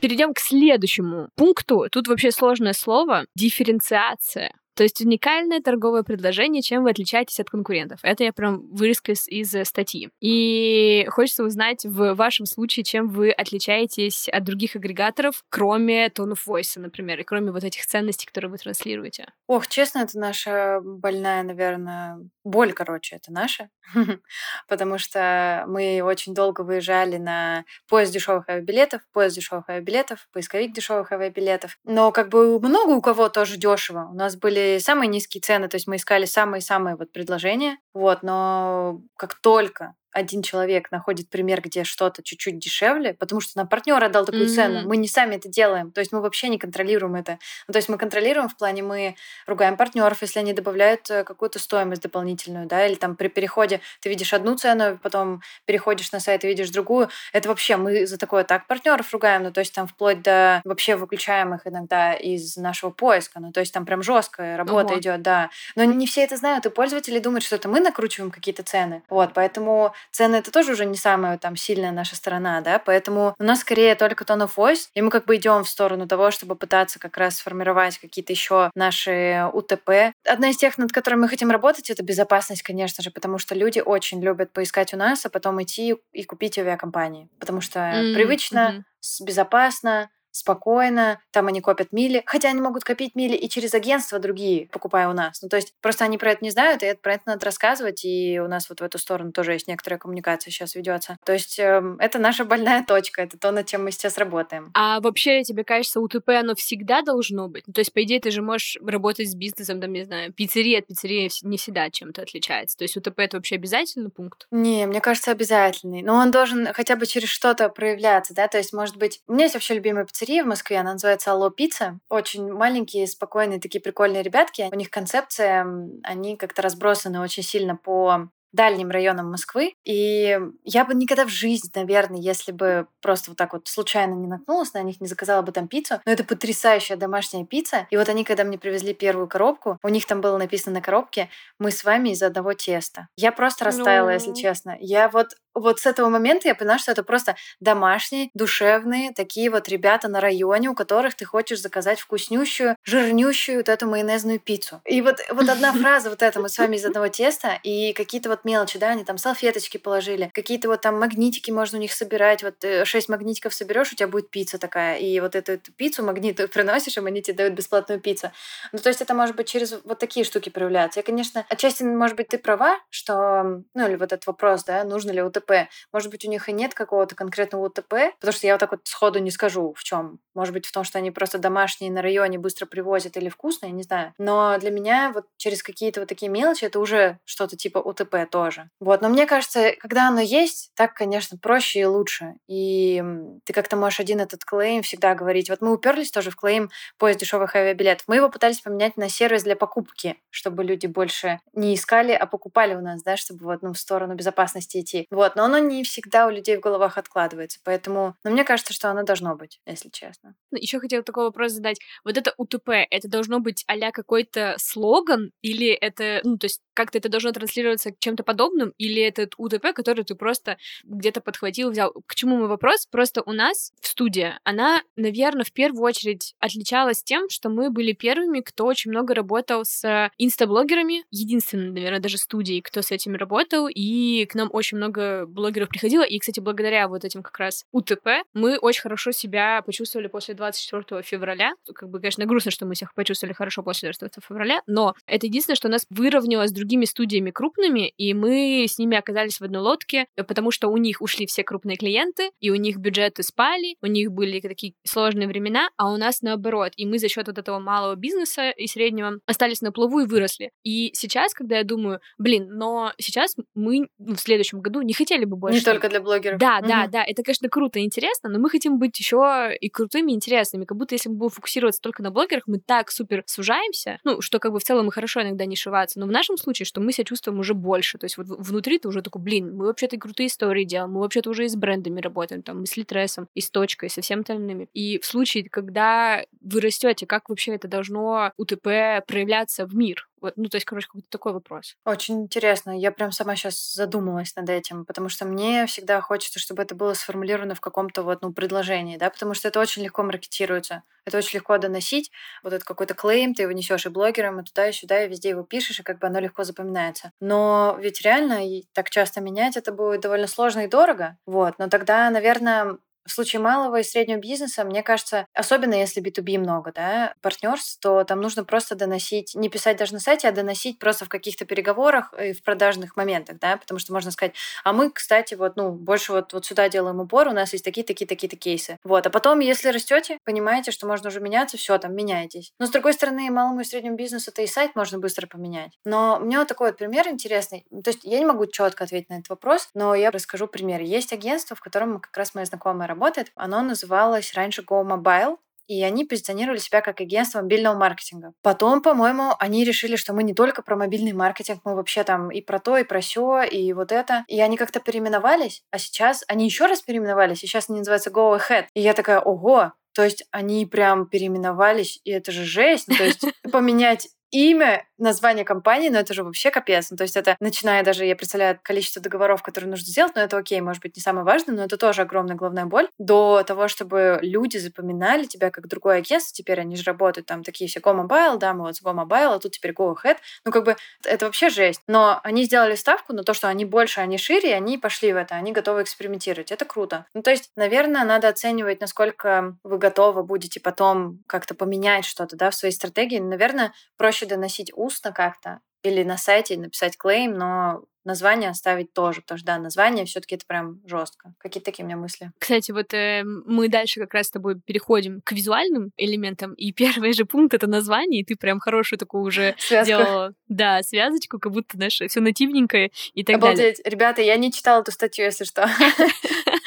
[0.00, 1.86] Перейдем к следующему пункту.
[1.90, 4.52] Тут вообще сложное слово— дифференциация.
[4.74, 8.00] То есть уникальное торговое предложение, чем вы отличаетесь от конкурентов.
[8.02, 10.10] Это я прям вырезка из, из э, статьи.
[10.20, 16.38] И хочется узнать в вашем случае, чем вы отличаетесь от других агрегаторов, кроме tone of
[16.46, 19.26] voice, например, и кроме вот этих ценностей, которые вы транслируете.
[19.46, 23.68] Ох, честно, это наша больная, наверное, боль, короче, это наша.
[24.68, 31.12] Потому что мы очень долго выезжали на поезд дешевых авиабилетов, поезд дешевых авиабилетов, поисковик дешевых
[31.12, 31.78] авиабилетов.
[31.84, 34.08] Но как бы много у кого тоже дешево.
[34.10, 39.00] У нас были самые низкие цены, то есть мы искали самые-самые вот предложения, вот, но
[39.16, 44.24] как только один человек находит пример, где что-то чуть-чуть дешевле, потому что нам партнер отдал
[44.24, 44.54] такую mm-hmm.
[44.54, 47.38] цену, мы не сами это делаем, то есть мы вообще не контролируем это.
[47.66, 51.58] Ну, то есть мы контролируем в плане, мы ругаем партнеров, если они добавляют э, какую-то
[51.58, 56.44] стоимость дополнительную, да, или там при переходе ты видишь одну цену, потом переходишь на сайт
[56.44, 57.08] и видишь другую.
[57.32, 60.96] Это вообще мы за такое так партнеров ругаем, ну то есть там вплоть до вообще
[60.96, 65.00] выключаем их иногда из нашего поиска, ну то есть там прям жесткая работа Ого.
[65.00, 65.50] идет, да.
[65.74, 69.02] Но не все это знают, и пользователи думают, что это мы накручиваем какие-то цены.
[69.08, 73.42] Вот, поэтому цены это тоже уже не самая там сильная наша сторона, да, поэтому у
[73.44, 76.56] нас скорее только tone of voice, и мы как бы идем в сторону того, чтобы
[76.56, 80.14] пытаться как раз сформировать какие-то еще наши УТП.
[80.24, 83.80] Одна из тех, над которыми мы хотим работать, это безопасность, конечно же, потому что люди
[83.80, 88.14] очень любят поискать у нас, а потом идти и купить авиакомпании, потому что mm-hmm.
[88.14, 89.24] привычно, mm-hmm.
[89.24, 94.68] безопасно, спокойно, там они копят мили, хотя они могут копить мили и через агентства другие,
[94.68, 95.40] покупая у нас.
[95.42, 98.04] Ну, то есть просто они про это не знают, и это, про это надо рассказывать,
[98.04, 101.18] и у нас вот в эту сторону тоже есть некоторая коммуникация сейчас ведется.
[101.24, 104.70] То есть э, это наша больная точка, это то, над чем мы сейчас работаем.
[104.74, 107.64] А вообще, тебе кажется, УТП, оно всегда должно быть?
[107.66, 110.80] Ну, то есть, по идее, ты же можешь работать с бизнесом, там, не знаю, пиццерия
[110.80, 112.76] от пиццерии не всегда чем-то отличается.
[112.76, 114.46] То есть УТП— это вообще обязательный пункт?
[114.50, 116.02] Не, мне кажется, обязательный.
[116.02, 119.44] Но он должен хотя бы через что-то проявляться, да, то есть, может быть, у меня
[119.44, 121.98] есть вообще любимая пиццерия, пиццерия в Москве, она называется Алло Пицца.
[122.08, 124.68] Очень маленькие, спокойные, такие прикольные ребятки.
[124.72, 125.66] У них концепция,
[126.04, 129.74] они как-то разбросаны очень сильно по дальним районам Москвы.
[129.84, 134.26] И я бы никогда в жизни, наверное, если бы просто вот так вот случайно не
[134.26, 136.00] наткнулась на них, не заказала бы там пиццу.
[136.04, 137.86] Но это потрясающая домашняя пицца.
[137.90, 141.30] И вот они, когда мне привезли первую коробку, у них там было написано на коробке
[141.58, 143.08] «Мы с вами из одного теста».
[143.16, 144.12] Я просто растаяла, ну...
[144.12, 144.76] если честно.
[144.78, 149.68] Я вот вот с этого момента я поняла, что это просто домашние, душевные, такие вот
[149.68, 154.80] ребята на районе, у которых ты хочешь заказать вкуснющую, жирнющую вот эту майонезную пиццу.
[154.84, 158.28] И вот, вот одна фраза вот эта, мы с вами из одного теста, и какие-то
[158.28, 162.42] вот мелочи, да, они там салфеточки положили, какие-то вот там магнитики можно у них собирать,
[162.42, 166.02] вот э, шесть магнитиков соберешь, у тебя будет пицца такая, и вот эту, эту пиццу
[166.02, 168.32] магниту приносишь, им они тебе дают бесплатную пиццу.
[168.72, 171.00] Ну, то есть это может быть через вот такие штуки проявляться.
[171.00, 175.10] Я, конечно, отчасти, может быть, ты права, что, ну, или вот этот вопрос, да, нужно
[175.10, 175.68] ли УТП УТП.
[175.92, 178.80] Может быть, у них и нет какого-то конкретного УТП, потому что я вот так вот
[178.84, 180.18] сходу не скажу, в чем.
[180.34, 183.82] Может быть, в том, что они просто домашние на районе быстро привозят или вкусные, не
[183.82, 184.14] знаю.
[184.18, 188.70] Но для меня вот через какие-то вот такие мелочи это уже что-то типа УТП тоже.
[188.80, 189.02] Вот.
[189.02, 192.34] Но мне кажется, когда оно есть, так, конечно, проще и лучше.
[192.48, 193.02] И
[193.44, 195.50] ты как-то можешь один этот клейм всегда говорить.
[195.50, 198.04] Вот мы уперлись тоже в клейм поезд дешевых авиабилетов.
[198.08, 202.74] Мы его пытались поменять на сервис для покупки, чтобы люди больше не искали, а покупали
[202.74, 205.06] у нас, да, чтобы вот ну, в сторону безопасности идти.
[205.10, 207.60] Вот но оно не всегда у людей в головах откладывается.
[207.64, 210.34] Поэтому, но мне кажется, что оно должно быть, если честно.
[210.50, 211.78] Ну, Еще хотела такой вопрос задать.
[212.04, 216.98] Вот это УТП, это должно быть а какой-то слоган, или это, ну, то есть как-то
[216.98, 221.92] это должно транслироваться чем-то подобным, или это УТП, который ты просто где-то подхватил, взял.
[222.06, 222.86] К чему мой вопрос?
[222.86, 227.92] Просто у нас в студии, она, наверное, в первую очередь отличалась тем, что мы были
[227.92, 233.68] первыми, кто очень много работал с инстаблогерами, единственной, наверное, даже студией, кто с этим работал,
[233.68, 238.08] и к нам очень много блогеров приходило, и, кстати, благодаря вот этим как раз УТП
[238.34, 241.52] мы очень хорошо себя почувствовали после 24 февраля.
[241.74, 245.56] Как бы, конечно, грустно, что мы всех почувствовали хорошо после 24 февраля, но это единственное,
[245.56, 250.06] что нас выровняло с другими студиями крупными, и мы с ними оказались в одной лодке,
[250.16, 254.12] потому что у них ушли все крупные клиенты, и у них бюджеты спали, у них
[254.12, 256.72] были такие сложные времена, а у нас наоборот.
[256.76, 260.50] И мы за счет вот этого малого бизнеса и среднего остались на плаву и выросли.
[260.62, 265.36] И сейчас, когда я думаю, блин, но сейчас мы в следующем году не хотели бы
[265.36, 265.58] больше.
[265.58, 266.38] Не только для блогеров.
[266.38, 266.68] Да, угу.
[266.68, 267.04] да, да.
[267.04, 270.64] Это, конечно, круто и интересно, но мы хотим быть еще и крутыми, и интересными.
[270.64, 274.38] Как будто если мы будем фокусироваться только на блогерах, мы так супер сужаемся, ну, что
[274.38, 276.00] как бы в целом мы хорошо иногда не шиваться.
[276.00, 277.98] Но в нашем случае, что мы себя чувствуем уже больше.
[277.98, 281.30] То есть вот внутри ты уже такой, блин, мы вообще-то крутые истории делаем, мы вообще-то
[281.30, 284.20] уже и с брендами работаем, там, и с Литресом, и с Точкой, и со всем
[284.20, 284.68] остальными.
[284.72, 290.08] И в случае, когда вы растете, как вообще это должно УТП проявляться в мир?
[290.22, 291.76] Вот, ну, то есть, короче, какой-то такой вопрос.
[291.84, 292.78] Очень интересно.
[292.78, 296.94] Я прям сама сейчас задумалась над этим, потому что мне всегда хочется, чтобы это было
[296.94, 300.84] сформулировано в каком-то вот, ну, предложении, да, потому что это очень легко маркетируется.
[301.04, 302.12] Это очень легко доносить.
[302.44, 305.30] Вот этот какой-то клейм, ты его несешь и блогерам, и туда, и сюда, и везде
[305.30, 307.10] его пишешь, и как бы оно легко запоминается.
[307.20, 308.40] Но ведь реально
[308.72, 311.18] так часто менять это будет довольно сложно и дорого.
[311.26, 311.58] Вот.
[311.58, 316.72] Но тогда, наверное, в случае малого и среднего бизнеса, мне кажется, особенно если B2B много,
[316.72, 321.04] да, партнерств, то там нужно просто доносить, не писать даже на сайте, а доносить просто
[321.04, 324.34] в каких-то переговорах и в продажных моментах, да, потому что можно сказать,
[324.64, 327.84] а мы, кстати, вот, ну, больше вот, вот сюда делаем упор, у нас есть такие,
[327.84, 328.78] такие, такие-то кейсы.
[328.84, 332.52] Вот, а потом, если растете, понимаете, что можно уже меняться, все, там, меняйтесь.
[332.58, 335.78] Но, с другой стороны, малому и среднему бизнесу это и сайт можно быстро поменять.
[335.84, 337.66] Но мне вот такой вот пример интересный.
[337.82, 340.80] То есть я не могу четко ответить на этот вопрос, но я расскажу пример.
[340.80, 343.32] Есть агентство, в котором как раз моя знакомая работает.
[343.34, 345.36] Оно называлось раньше Go Mobile,
[345.68, 348.34] и они позиционировали себя как агентство мобильного маркетинга.
[348.42, 352.40] Потом, по-моему, они решили, что мы не только про мобильный маркетинг, мы вообще там и
[352.40, 354.24] про то, и про все, и вот это.
[354.28, 358.38] И они как-то переименовались, а сейчас они еще раз переименовались, и сейчас они называются Go
[358.38, 358.66] Ahead.
[358.74, 362.86] И я такая, ого, то есть они прям переименовались, и это же жесть.
[362.86, 366.90] То есть поменять имя название компании, но это же вообще капец.
[366.90, 370.36] Ну, то есть это, начиная даже, я представляю, количество договоров, которые нужно сделать, но это
[370.36, 374.18] окей, может быть, не самое важное, но это тоже огромная головная боль, до того, чтобы
[374.22, 378.38] люди запоминали тебя как другое агентство, теперь они же работают там такие все Go Mobile,
[378.38, 380.16] да, мы вот с Go Mobile, а тут теперь Go Ahead.
[380.44, 381.82] Ну, как бы это вообще жесть.
[381.86, 385.34] Но они сделали ставку на то, что они больше, они шире, они пошли в это,
[385.34, 386.52] они готовы экспериментировать.
[386.52, 387.06] Это круто.
[387.14, 392.50] Ну, то есть, наверное, надо оценивать, насколько вы готовы будете потом как-то поменять что-то, да,
[392.50, 393.18] в своей стратегии.
[393.18, 399.38] Наверное, проще доносить устно как-то, или на сайте написать клейм, но название оставить тоже, потому
[399.38, 401.34] что, да, название все таки это прям жестко.
[401.38, 402.32] Какие такие у меня мысли?
[402.38, 407.12] Кстати, вот э, мы дальше как раз с тобой переходим к визуальным элементам, и первый
[407.12, 409.84] же пункт— это название, и ты прям хорошую такую уже Связку.
[409.84, 413.76] сделала, да, связочку, как будто, знаешь, все нативненькое и так Обалдеть.
[413.76, 413.82] далее.
[413.84, 415.68] Ребята, я не читала эту статью, если что.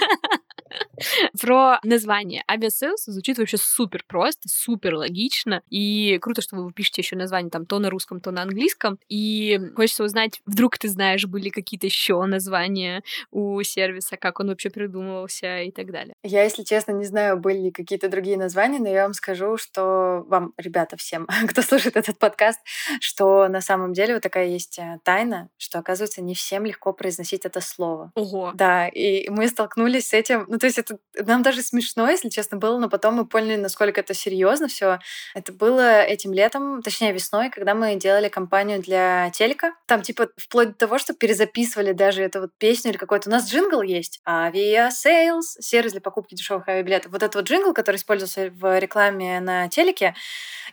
[1.41, 2.43] Про название.
[2.49, 5.61] Авиасейлс звучит вообще супер просто, супер логично.
[5.69, 8.99] И круто, что вы пишете еще название там то на русском, то на английском.
[9.09, 14.69] И хочется узнать, вдруг ты знаешь, были какие-то еще названия у сервиса, как он вообще
[14.69, 16.15] придумывался и так далее.
[16.23, 20.23] Я, если честно, не знаю, были ли какие-то другие названия, но я вам скажу, что
[20.27, 22.59] вам, ребята, всем, кто слушает этот подкаст,
[22.99, 27.45] что на самом деле вот такая есть э, тайна, что, оказывается, не всем легко произносить
[27.45, 28.11] это слово.
[28.15, 28.51] Ого.
[28.55, 30.45] Да, и мы столкнулись с этим.
[30.47, 34.01] Ну, то есть это нам даже смешно, если честно, было, но потом мы поняли, насколько
[34.01, 34.99] это серьезно все.
[35.33, 39.73] Это было этим летом, точнее весной, когда мы делали кампанию для телека.
[39.87, 43.29] Там типа вплоть до того, что перезаписывали даже эту вот песню или какой-то.
[43.29, 44.19] У нас джингл есть.
[44.27, 47.11] Авиасейлс, сервис для покупки дешевых авиабилетов.
[47.11, 50.15] Вот этот вот джингл, который использовался в рекламе на телеке,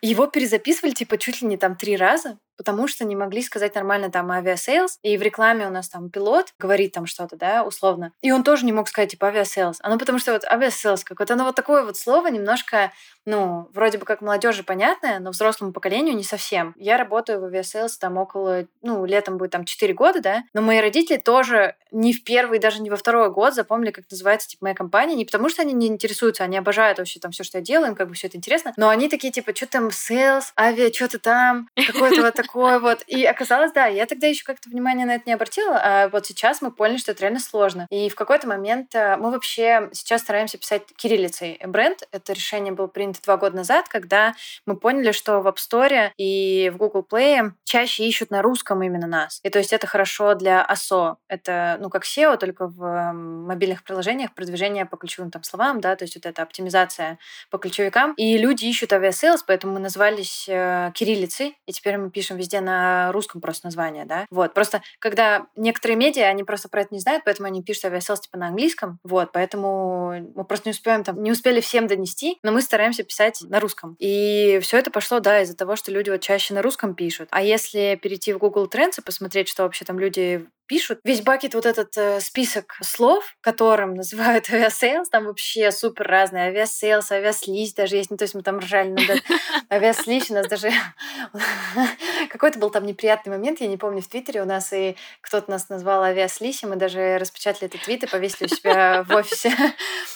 [0.01, 4.11] его перезаписывали типа чуть ли не там три раза потому что не могли сказать нормально
[4.11, 8.33] там авиасейлс, и в рекламе у нас там пилот говорит там что-то, да, условно, и
[8.33, 11.55] он тоже не мог сказать типа авиасейлс, ну потому что вот авиасейлс какое-то, оно вот
[11.55, 12.93] такое вот слово немножко
[13.25, 16.75] ну, вроде бы как молодежи понятное, но взрослому поколению не совсем.
[16.77, 20.81] Я работаю в авиасейлс там около, ну, летом будет там 4 года, да, но мои
[20.81, 24.75] родители тоже не в первый, даже не во второй год запомнили, как называется, типа, моя
[24.75, 27.91] компания, не потому что они не интересуются, они обожают вообще там все, что я делаю,
[27.91, 31.19] им как бы все это интересно, но они такие, типа, что там, sales, авиа, что-то
[31.19, 33.03] там, какое-то вот такое вот.
[33.07, 36.63] И оказалось, да, я тогда еще как-то внимание на это не обратила, а вот сейчас
[36.63, 37.87] мы поняли, что это реально сложно.
[37.91, 42.03] И в какой-то момент э, мы вообще сейчас стараемся писать кириллицей бренд.
[42.13, 44.35] Это решение было принято два года назад, когда
[44.67, 49.07] мы поняли, что в App Store и в Google Play чаще ищут на русском именно
[49.07, 49.41] нас.
[49.43, 51.17] И то есть это хорошо для ASO.
[51.29, 56.05] Это, ну, как SEO, только в мобильных приложениях продвижение по ключевым там словам, да, то
[56.05, 57.19] есть вот это оптимизация
[57.51, 58.15] по ключевикам.
[58.15, 63.13] И люди ищут авиасейлс, поэтому мы назвались э, кириллицей, и теперь мы пишем везде на
[63.13, 64.27] русском просто название, да.
[64.31, 68.21] Вот, просто когда некоторые медиа, они просто про это не знают, поэтому они пишут авиасейлс
[68.21, 72.53] типа на английском, вот, поэтому мы просто не успеем там, не успели всем донести, но
[72.53, 73.97] мы стараемся писать на русском.
[73.99, 77.29] И все это пошло, да, из-за того, что люди вот чаще на русском пишут.
[77.31, 81.01] А если перейти в Google Trends и посмотреть, что вообще там люди пишут.
[81.05, 86.49] Весь bucket вот этот э, список слов, которым называют авиасейлс, там вообще супер разные.
[86.49, 88.11] Авиасейлс, авиаслизь даже есть.
[88.11, 89.23] Ну, то есть мы там ржали над
[89.71, 90.31] авиаслизь.
[90.31, 90.71] У нас даже
[92.31, 95.69] какой-то был там неприятный момент, я не помню, в Твиттере у нас и кто-то нас
[95.69, 99.53] назвал авиаслизь, и мы даже распечатали этот твит и повесили у себя в офисе.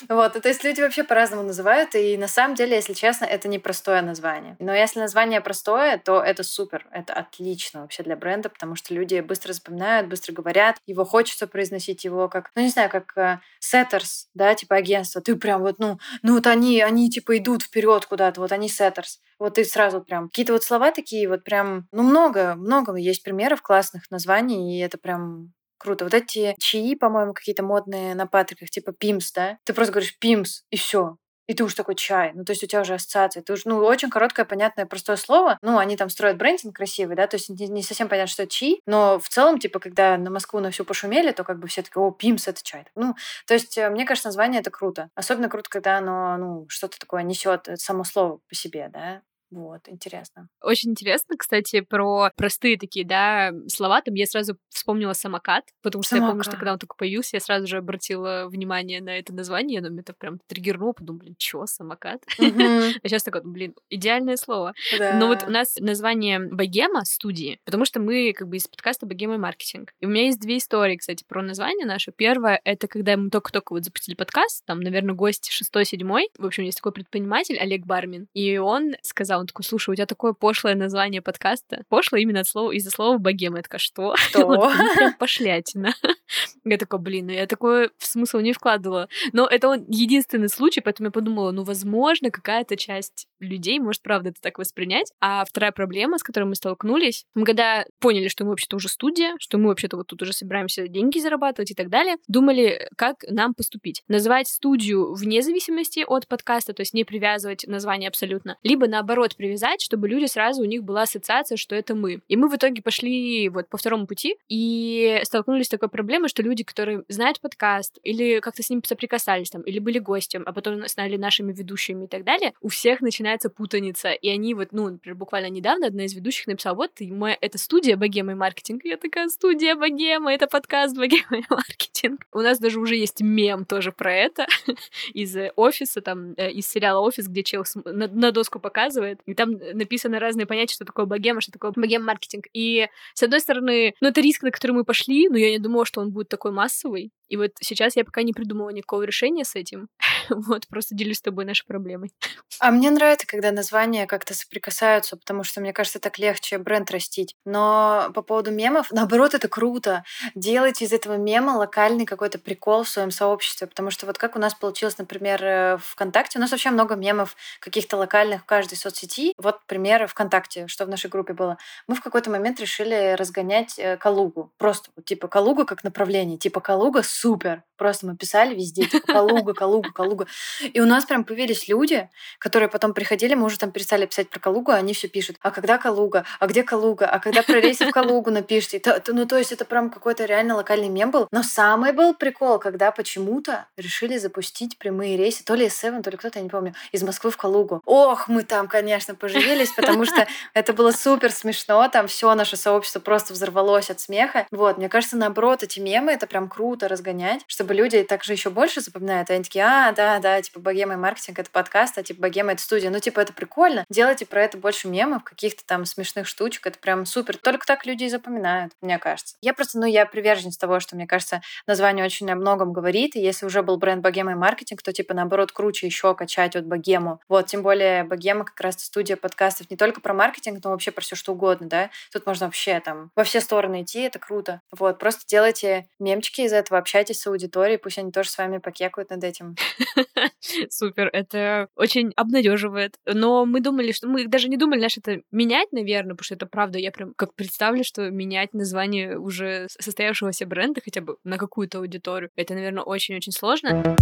[0.08, 3.58] Вот, то есть люди вообще по-разному называют, и на самом деле, если честно, это не
[3.58, 4.56] простое название.
[4.58, 9.20] Но если название простое, то это супер, это отлично вообще для бренда, потому что люди
[9.20, 14.26] быстро запоминают, быстро говорят, его хочется произносить его как, ну не знаю, как э, setters,
[14.34, 15.20] да, типа агентство.
[15.20, 19.18] Ты прям вот, ну, ну вот они, они типа идут вперед куда-то, вот они setters.
[19.38, 23.62] Вот ты сразу прям какие-то вот слова такие вот прям, ну много, много есть примеров
[23.62, 26.04] классных названий, и это прям круто.
[26.04, 29.58] Вот эти чаи, по-моему, какие-то модные на патриках, типа пимс, да?
[29.64, 31.16] Ты просто говоришь пимс, и все
[31.46, 32.32] и ты уж такой чай.
[32.34, 33.42] Ну, то есть у тебя уже ассоциация.
[33.42, 35.58] Ты уж, ну, очень короткое, понятное, простое слово.
[35.62, 38.80] Ну, они там строят брендинг красивый, да, то есть не, не совсем понятно, что чай,
[38.86, 42.02] но в целом, типа, когда на Москву на всю пошумели, то как бы все такие,
[42.02, 42.84] о, пимс, это чай.
[42.94, 43.14] Ну,
[43.46, 45.10] то есть, э, мне кажется, название это круто.
[45.14, 49.22] Особенно круто, когда оно, ну, что-то такое несет само слово по себе, да.
[49.50, 50.48] Вот, интересно.
[50.60, 54.00] Очень интересно, кстати, про простые такие, да, слова.
[54.00, 56.26] Там я сразу вспомнила самокат, потому что самокат.
[56.26, 59.80] я помню, что когда он только появился, я сразу же обратила внимание на это название,
[59.80, 62.22] но меня это прям триггернуло, подумала, блин, чё, самокат?
[63.06, 64.74] А сейчас такой, блин, идеальное слово.
[64.98, 69.38] Но вот у нас название Богема студии, потому что мы как бы из подкаста Богема
[69.38, 69.92] маркетинг.
[70.00, 72.12] И у меня есть две истории, кстати, про название наше.
[72.12, 76.30] Первое, это когда мы только-только вот запустили подкаст, там, наверное, гость шестой-седьмой.
[76.38, 80.06] В общем, есть такой предприниматель Олег Бармин, и он сказал, он такой, слушай, у тебя
[80.06, 81.84] такое пошлое название подкаста.
[81.88, 83.58] Пошлое именно от слова, из-за слова богема.
[83.58, 84.16] Я такая, что?
[84.26, 84.46] Что?
[84.46, 85.94] вот, ну, прям пошлятина.
[86.64, 89.08] я такая, блин, ну я такой в смысл не вкладывала.
[89.32, 94.30] Но это он единственный случай, поэтому я подумала, ну, возможно, какая-то часть людей может, правда,
[94.30, 95.12] это так воспринять.
[95.20, 99.34] А вторая проблема, с которой мы столкнулись, мы когда поняли, что мы вообще-то уже студия,
[99.38, 103.54] что мы вообще-то вот тут уже собираемся деньги зарабатывать и так далее, думали, как нам
[103.54, 104.02] поступить.
[104.08, 109.80] Называть студию вне зависимости от подкаста, то есть не привязывать название абсолютно, либо наоборот привязать,
[109.82, 112.20] чтобы люди сразу у них была ассоциация, что это мы.
[112.28, 116.42] И мы в итоге пошли вот по второму пути и столкнулись с такой проблемой, что
[116.42, 120.86] люди, которые знают подкаст или как-то с ним соприкасались там, или были гостем, а потом
[120.88, 124.12] стали нашими ведущими и так далее, у всех начинается путаница.
[124.12, 127.96] И они вот, ну, например, буквально недавно одна из ведущих написала, вот, моя, это студия
[127.96, 128.84] Богема и маркетинг.
[128.84, 132.26] Я такая, студия Богема, это подкаст Богема и маркетинг.
[132.32, 134.46] У нас даже уже есть мем тоже про это
[135.12, 139.58] из офиса, там, э, из сериала «Офис», где чел на, на доску показывает, и там
[139.74, 142.46] написано разные понятия, что такое богема, что такое богем-маркетинг.
[142.52, 145.84] И, с одной стороны, ну, это риск, на который мы пошли, но я не думала,
[145.84, 147.10] что он будет такой массовый.
[147.28, 149.88] И вот сейчас я пока не придумала никакого решения с этим.
[150.30, 152.12] вот, просто делюсь с тобой нашей проблемой.
[152.60, 157.34] А мне нравится, когда названия как-то соприкасаются, потому что, мне кажется, так легче бренд растить.
[157.44, 160.04] Но по поводу мемов, наоборот, это круто.
[160.34, 164.38] Делайте из этого мема локальный какой-то прикол в своем сообществе, потому что вот как у
[164.38, 169.34] нас получилось, например, э, ВКонтакте, у нас вообще много мемов каких-то локальных в каждой соцсети.
[169.38, 171.58] Вот пример ВКонтакте, что в нашей группе было.
[171.86, 174.52] Мы в какой-то момент решили разгонять э, Калугу.
[174.58, 176.38] Просто типа Калуга как направление.
[176.38, 177.62] Типа Калуга супер.
[177.76, 180.15] Просто мы писали везде, типа Калуга, Калуга, Калуга.
[180.62, 182.08] И у нас прям появились люди,
[182.38, 185.50] которые потом приходили, мы уже там перестали писать про Калугу, а они все пишут, а
[185.50, 188.82] когда Калуга, а где Калуга, а когда про рейсы в Калугу напишите.
[189.08, 191.28] Ну, то есть это прям какой-то реально локальный мем был.
[191.30, 196.16] Но самый был прикол, когда почему-то решили запустить прямые рейсы, то ли S7, то ли
[196.16, 197.82] кто-то, я не помню, из Москвы в Калугу.
[197.84, 203.00] Ох, мы там, конечно, поживились, потому что это было супер смешно, там все наше сообщество
[203.00, 204.46] просто взорвалось от смеха.
[204.50, 208.80] Вот, мне кажется, наоборот, эти мемы, это прям круто разгонять, чтобы люди также еще больше
[208.80, 209.30] запоминают.
[209.30, 212.62] Они такие, а, да, да, типа богема и маркетинг— это подкаст, а типа богема— это
[212.62, 212.90] студия.
[212.90, 213.84] Ну, типа, это прикольно.
[213.90, 216.66] Делайте про это больше мемов, каких-то там смешных штучек.
[216.66, 217.36] Это прям супер.
[217.36, 219.36] Только так люди и запоминают, мне кажется.
[219.42, 223.16] Я просто, ну, я приверженец того, что, мне кажется, название очень о многом говорит.
[223.16, 226.64] И если уже был бренд богема и маркетинг, то, типа, наоборот, круче еще качать вот
[226.64, 227.20] богему.
[227.28, 231.02] Вот, тем более богема как раз студия подкастов не только про маркетинг, но вообще про
[231.02, 231.90] все что угодно, да.
[232.12, 234.60] Тут можно вообще там во все стороны идти, это круто.
[234.70, 239.10] Вот, просто делайте мемчики из этого, общайтесь с аудиторией, пусть они тоже с вами покекают
[239.10, 239.56] над этим.
[240.70, 242.96] Супер, это очень обнадеживает.
[243.06, 246.46] Но мы думали, что мы даже не думали, знаешь, это менять, наверное, потому что это
[246.46, 251.78] правда, я прям как представлю, что менять название уже состоявшегося бренда хотя бы на какую-то
[251.78, 253.96] аудиторию, это, наверное, очень-очень сложно.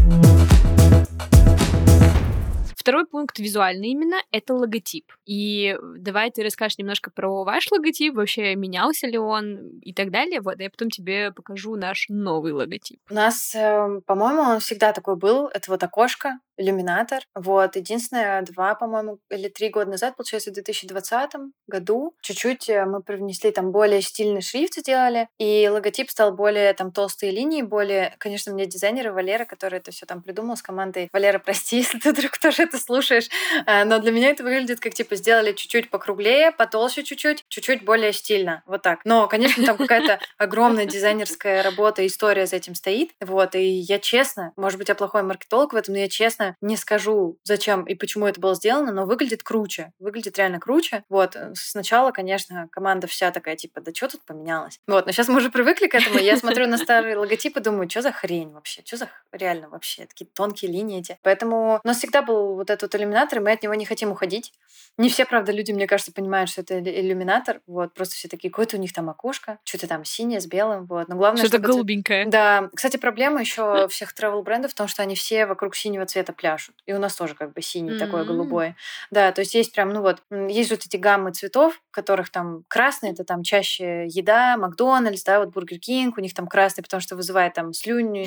[2.84, 5.10] Второй пункт визуальный именно— это логотип.
[5.24, 10.42] И давай ты расскажешь немножко про ваш логотип, вообще менялся ли он и так далее.
[10.42, 13.00] Вот, а я потом тебе покажу наш новый логотип.
[13.08, 15.46] У нас, эм, по-моему, он всегда такой был.
[15.46, 17.22] Это вот окошко, иллюминатор.
[17.34, 17.76] Вот.
[17.76, 21.32] Единственное, два, по-моему, или три года назад, получается, в 2020
[21.66, 26.92] году, чуть-чуть э, мы привнесли там более стильный шрифт сделали, и логотип стал более там
[26.92, 31.08] толстые линии, более, конечно, мне дизайнеры Валера, который это все там придумал с командой.
[31.12, 33.28] Валера, прости, если ты вдруг тоже это слушаешь,
[33.66, 38.12] э, но для меня это выглядит как, типа, сделали чуть-чуть покруглее, потолще чуть-чуть, чуть-чуть более
[38.12, 38.62] стильно.
[38.66, 39.00] Вот так.
[39.04, 43.10] Но, конечно, там какая-то огромная дизайнерская работа, история за этим стоит.
[43.20, 43.54] Вот.
[43.54, 46.76] И я честно, может быть, я плохой маркетолог в этом, но я честно честно, не
[46.76, 49.92] скажу, зачем и почему это было сделано, но выглядит круче.
[49.98, 51.04] Выглядит реально круче.
[51.08, 51.36] Вот.
[51.36, 54.80] Э, сначала, конечно, команда вся такая, типа, да что тут поменялось?
[54.86, 55.06] Вот.
[55.06, 56.18] Но сейчас мы уже привыкли к этому.
[56.18, 58.82] Я смотрю на старые логотипы, думаю, что за хрень вообще?
[58.84, 60.06] Что за реально вообще?
[60.06, 61.18] Такие тонкие линии эти.
[61.22, 64.52] Поэтому у нас всегда был вот этот иллюминатор, и мы от него не хотим уходить.
[64.98, 67.60] Не все, правда, люди, мне кажется, понимают, что это иллюминатор.
[67.66, 67.94] Вот.
[67.94, 70.86] Просто все такие, какое-то у них там окошко, что-то там синее с белым.
[70.86, 71.08] Вот.
[71.08, 72.26] Но главное, что-то голубенькое.
[72.26, 72.70] Да.
[72.74, 76.74] Кстати, проблема еще всех travel брендов в том, что они все вокруг синего цвета пляшут.
[76.86, 77.98] И у нас тоже как бы синий mm-hmm.
[77.98, 78.74] такой голубой.
[79.10, 83.10] Да, то есть есть прям, ну вот, есть вот эти гаммы цветов, которых там красный,
[83.10, 87.16] это там чаще еда, Макдональдс, да, вот Бургер Кинг, у них там красный, потому что
[87.16, 88.26] вызывает там слюнь,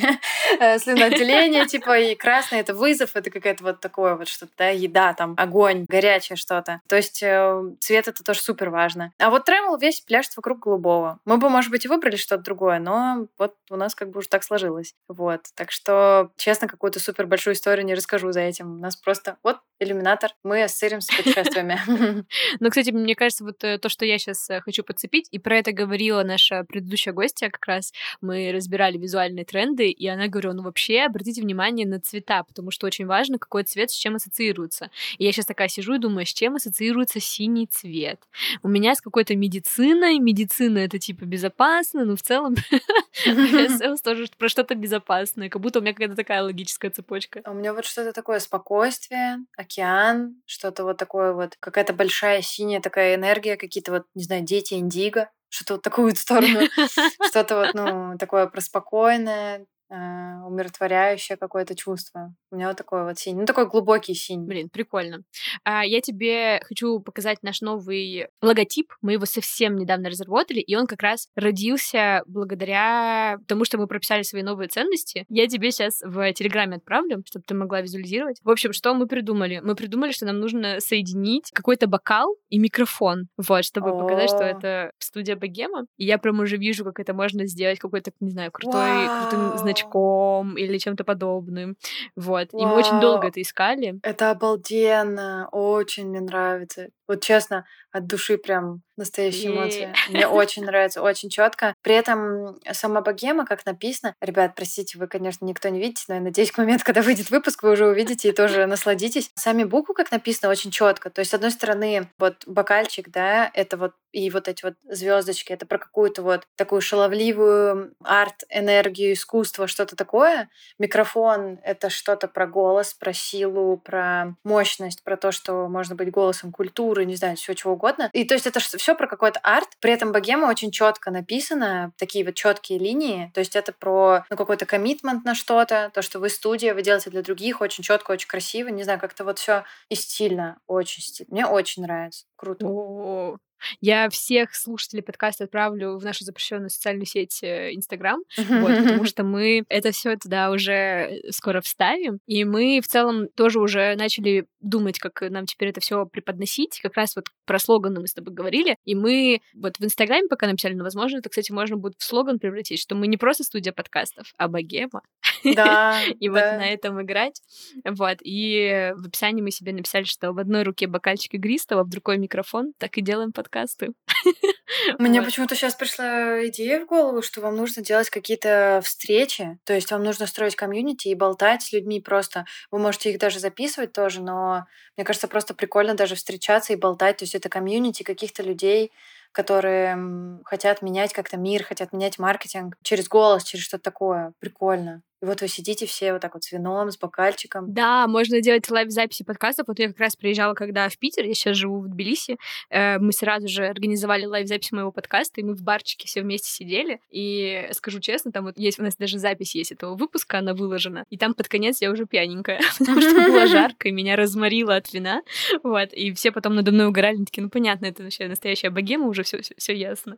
[0.59, 5.13] э, слюноотделение, типа, и красный это вызов, это какая-то вот такое вот что-то, да, еда,
[5.13, 6.81] там, огонь, горячее что-то.
[6.87, 9.11] То есть э, цвет это тоже супер важно.
[9.19, 11.19] А вот Travel весь пляшет вокруг голубого.
[11.25, 14.29] Мы бы, может быть, и выбрали что-то другое, но вот у нас как бы уже
[14.29, 14.95] так сложилось.
[15.07, 15.41] Вот.
[15.55, 18.75] Так что, честно, какую-то супер большую историю не расскажу за этим.
[18.75, 21.79] У нас просто вот иллюминатор, мы ассоциируемся с путешествиями.
[22.59, 25.57] Ну, кстати, мне кажется, вот э, то, что я сейчас э, хочу подцепить, и про
[25.57, 30.63] это говорила наша предыдущая гостья как раз, мы разбирали визуальные тренды, и она говорила, ну,
[30.63, 34.89] вообще, обратите внимание на цвета, потому что очень важно, какой цвет с чем ассоциируется.
[35.17, 38.19] И я сейчас такая сижу и думаю, с чем ассоциируется синий цвет?
[38.63, 42.55] У меня с какой-то медициной, медицина это типа безопасно, но в целом
[44.03, 47.41] тоже про что-то безопасное, как будто у меня какая-то такая логическая цепочка.
[47.43, 52.81] А у меня вот что-то такое спокойствие, океан, что-то вот такое вот, какая-то большая синяя
[52.81, 56.67] такая энергия, какие-то вот, не знаю, дети индиго, что-то вот такую сторону,
[57.29, 62.33] что-то вот, ну, такое проспокойное, умиротворяющее какое-то чувство.
[62.51, 63.41] У меня вот такой вот синий.
[63.41, 64.45] Ну, такой глубокий синий.
[64.45, 65.23] Блин, прикольно.
[65.63, 68.93] А, я тебе хочу показать наш новый логотип.
[69.01, 74.23] Мы его совсем недавно разработали, и он как раз родился благодаря тому, что мы прописали
[74.23, 75.25] свои новые ценности.
[75.29, 78.39] Я тебе сейчас в Телеграме отправлю, чтобы ты могла визуализировать.
[78.43, 79.61] В общем, что мы придумали?
[79.63, 84.01] Мы придумали, что нам нужно соединить какой-то бокал и микрофон, вот, чтобы О-о-о.
[84.01, 85.85] показать, что это студия Богема.
[85.97, 90.57] И я прям уже вижу, как это можно сделать какой-то, не знаю, крутой, крутым значком
[90.57, 91.77] или чем-то подобным.
[92.15, 92.49] Вот.
[92.51, 92.61] Вот.
[92.61, 93.99] И мы очень долго это искали.
[94.03, 95.47] Это обалденно.
[95.51, 96.89] Очень мне нравится.
[97.07, 97.65] Вот честно,
[97.97, 99.93] от души прям настоящие эмоции.
[100.09, 101.75] Мне очень нравится, очень четко.
[101.83, 106.21] При этом сама богема, как написано, ребят, простите, вы, конечно, никто не видите, но я
[106.21, 109.29] надеюсь, к моменту, когда выйдет выпуск, вы уже увидите и тоже насладитесь.
[109.35, 111.09] Сами буквы, как написано, очень четко.
[111.09, 115.53] То есть, с одной стороны, вот бокальчик, да, это вот и вот эти вот звездочки,
[115.53, 120.49] это про какую-то вот такую шаловливую арт-энергию, искусство, что-то такое.
[120.79, 126.51] Микрофон— это что-то про голос, про силу, про мощность, про то, что можно быть голосом
[126.51, 127.86] культуры, не знаю, все чего угодно.
[128.13, 129.69] И то есть это все про какой-то арт.
[129.79, 133.31] При этом богема очень четко написана, такие вот четкие линии.
[133.33, 137.09] То есть это про ну, какой-то коммитмент на что-то, то, что вы студия, вы делаете
[137.09, 138.69] для других, очень четко, очень красиво.
[138.69, 141.33] Не знаю, как-то вот все и стильно, очень стильно.
[141.33, 142.25] Мне очень нравится.
[142.35, 142.65] Круто.
[142.67, 143.37] О,
[143.81, 149.23] я всех слушателей подкаста отправлю в нашу запрещенную социальную сеть э, Инстаграм, вот, потому что
[149.23, 154.99] мы это все туда уже скоро вставим, и мы в целом тоже уже начали думать,
[154.99, 156.79] как нам теперь это все преподносить.
[156.81, 160.47] Как раз вот про слоганы мы с тобой говорили, и мы вот в Инстаграме пока
[160.47, 163.73] написали, но, возможно, это, кстати, можно будет в слоган превратить, что мы не просто студия
[163.73, 165.01] подкастов, а богема.
[165.43, 167.41] Да, и вот на этом играть.
[167.83, 172.17] Вот, и в описании мы себе написали, что в одной руке бокальчик игристого, в другой
[172.17, 173.93] микрофон, так и делаем подкаст подкасты.
[174.99, 179.91] Мне почему-то сейчас пришла идея в голову, что вам нужно делать какие-то встречи, то есть
[179.91, 182.45] вам нужно строить комьюнити и болтать с людьми просто.
[182.71, 184.65] Вы можете их даже записывать тоже, но
[184.95, 187.17] мне кажется, просто прикольно даже встречаться и болтать.
[187.17, 188.91] То есть это комьюнити каких-то людей,
[189.31, 194.33] которые хотят менять как-то мир, хотят менять маркетинг через голос, через что-то такое.
[194.39, 195.01] Прикольно.
[195.21, 197.73] И вот вы сидите все вот так вот с вином, с бокальчиком.
[197.73, 199.67] Да, можно делать лайв-записи подкастов.
[199.67, 202.37] Вот я как раз приезжала, когда в Питер, я сейчас живу в Тбилиси,
[202.69, 206.99] э, мы сразу же организовали лайв-запись моего подкаста, и мы в барчике все вместе сидели.
[207.09, 211.05] И скажу честно, там вот есть у нас даже запись есть этого выпуска, она выложена.
[211.09, 214.93] И там под конец я уже пьяненькая, потому что было жарко, и меня разморило от
[214.93, 215.23] вина.
[215.63, 219.23] Вот, и все потом надо мной угорали, такие, ну понятно, это вообще настоящая богема, уже
[219.23, 220.17] все, все ясно.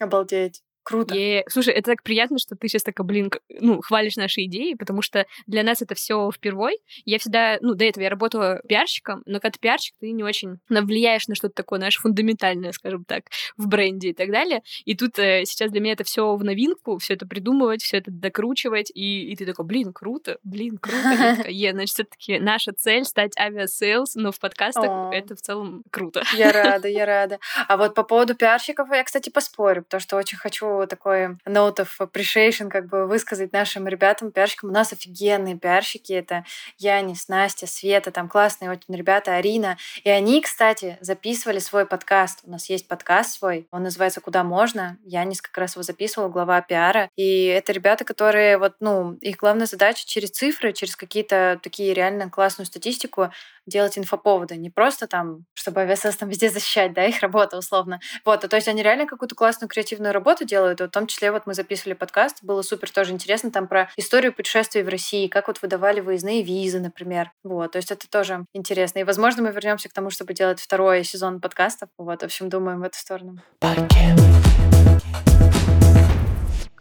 [0.00, 0.62] Обалдеть.
[0.88, 1.14] Круто.
[1.14, 3.30] И, слушай, это так приятно, что ты сейчас такая, блин,
[3.60, 6.78] ну, хвалишь наши идеи, потому что для нас это все впервой.
[7.04, 10.60] Я всегда, ну, до этого я работала пиарщиком, но когда ты пиарщик, ты не очень
[10.70, 13.24] влияешь на что-то такое, наше фундаментальное, скажем так,
[13.58, 14.62] в бренде и так далее.
[14.86, 18.10] И тут э, сейчас для меня это все в новинку, все это придумывать, все это
[18.10, 21.44] докручивать, и, и ты такой, блин, круто, блин, круто.
[21.48, 26.22] Я значит, все-таки наша цель стать авиасейлс, но в подкастах это в целом круто.
[26.34, 27.40] Я рада, я рада.
[27.68, 31.88] А вот по поводу пиарщиков я, кстати, поспорю, потому что очень хочу такой note of
[32.00, 34.70] appreciation как бы высказать нашим ребятам, пиарщикам.
[34.70, 36.12] У нас офигенные пиарщики.
[36.12, 36.44] Это
[36.78, 39.76] Янис, Настя, Света, там классные очень ребята, Арина.
[40.04, 42.40] И они, кстати, записывали свой подкаст.
[42.44, 43.66] У нас есть подкаст свой.
[43.70, 44.98] Он называется «Куда можно?».
[45.04, 47.10] Янис как раз его записывал, глава пиара.
[47.16, 52.30] И это ребята, которые вот, ну, их главная задача через цифры, через какие-то такие реально
[52.30, 53.30] классную статистику
[53.68, 58.00] делать инфоповоды, не просто там, чтобы авиасос там везде защищать, да, их работа условно.
[58.24, 61.46] Вот, а то есть они реально какую-то классную креативную работу делают, в том числе вот
[61.46, 65.62] мы записывали подкаст, было супер тоже интересно там про историю путешествий в России, как вот
[65.62, 67.32] выдавали выездные визы, например.
[67.44, 69.00] Вот, то есть это тоже интересно.
[69.00, 71.88] И, возможно, мы вернемся к тому, чтобы делать второй сезон подкастов.
[71.98, 73.42] Вот, в общем, думаем в эту сторону.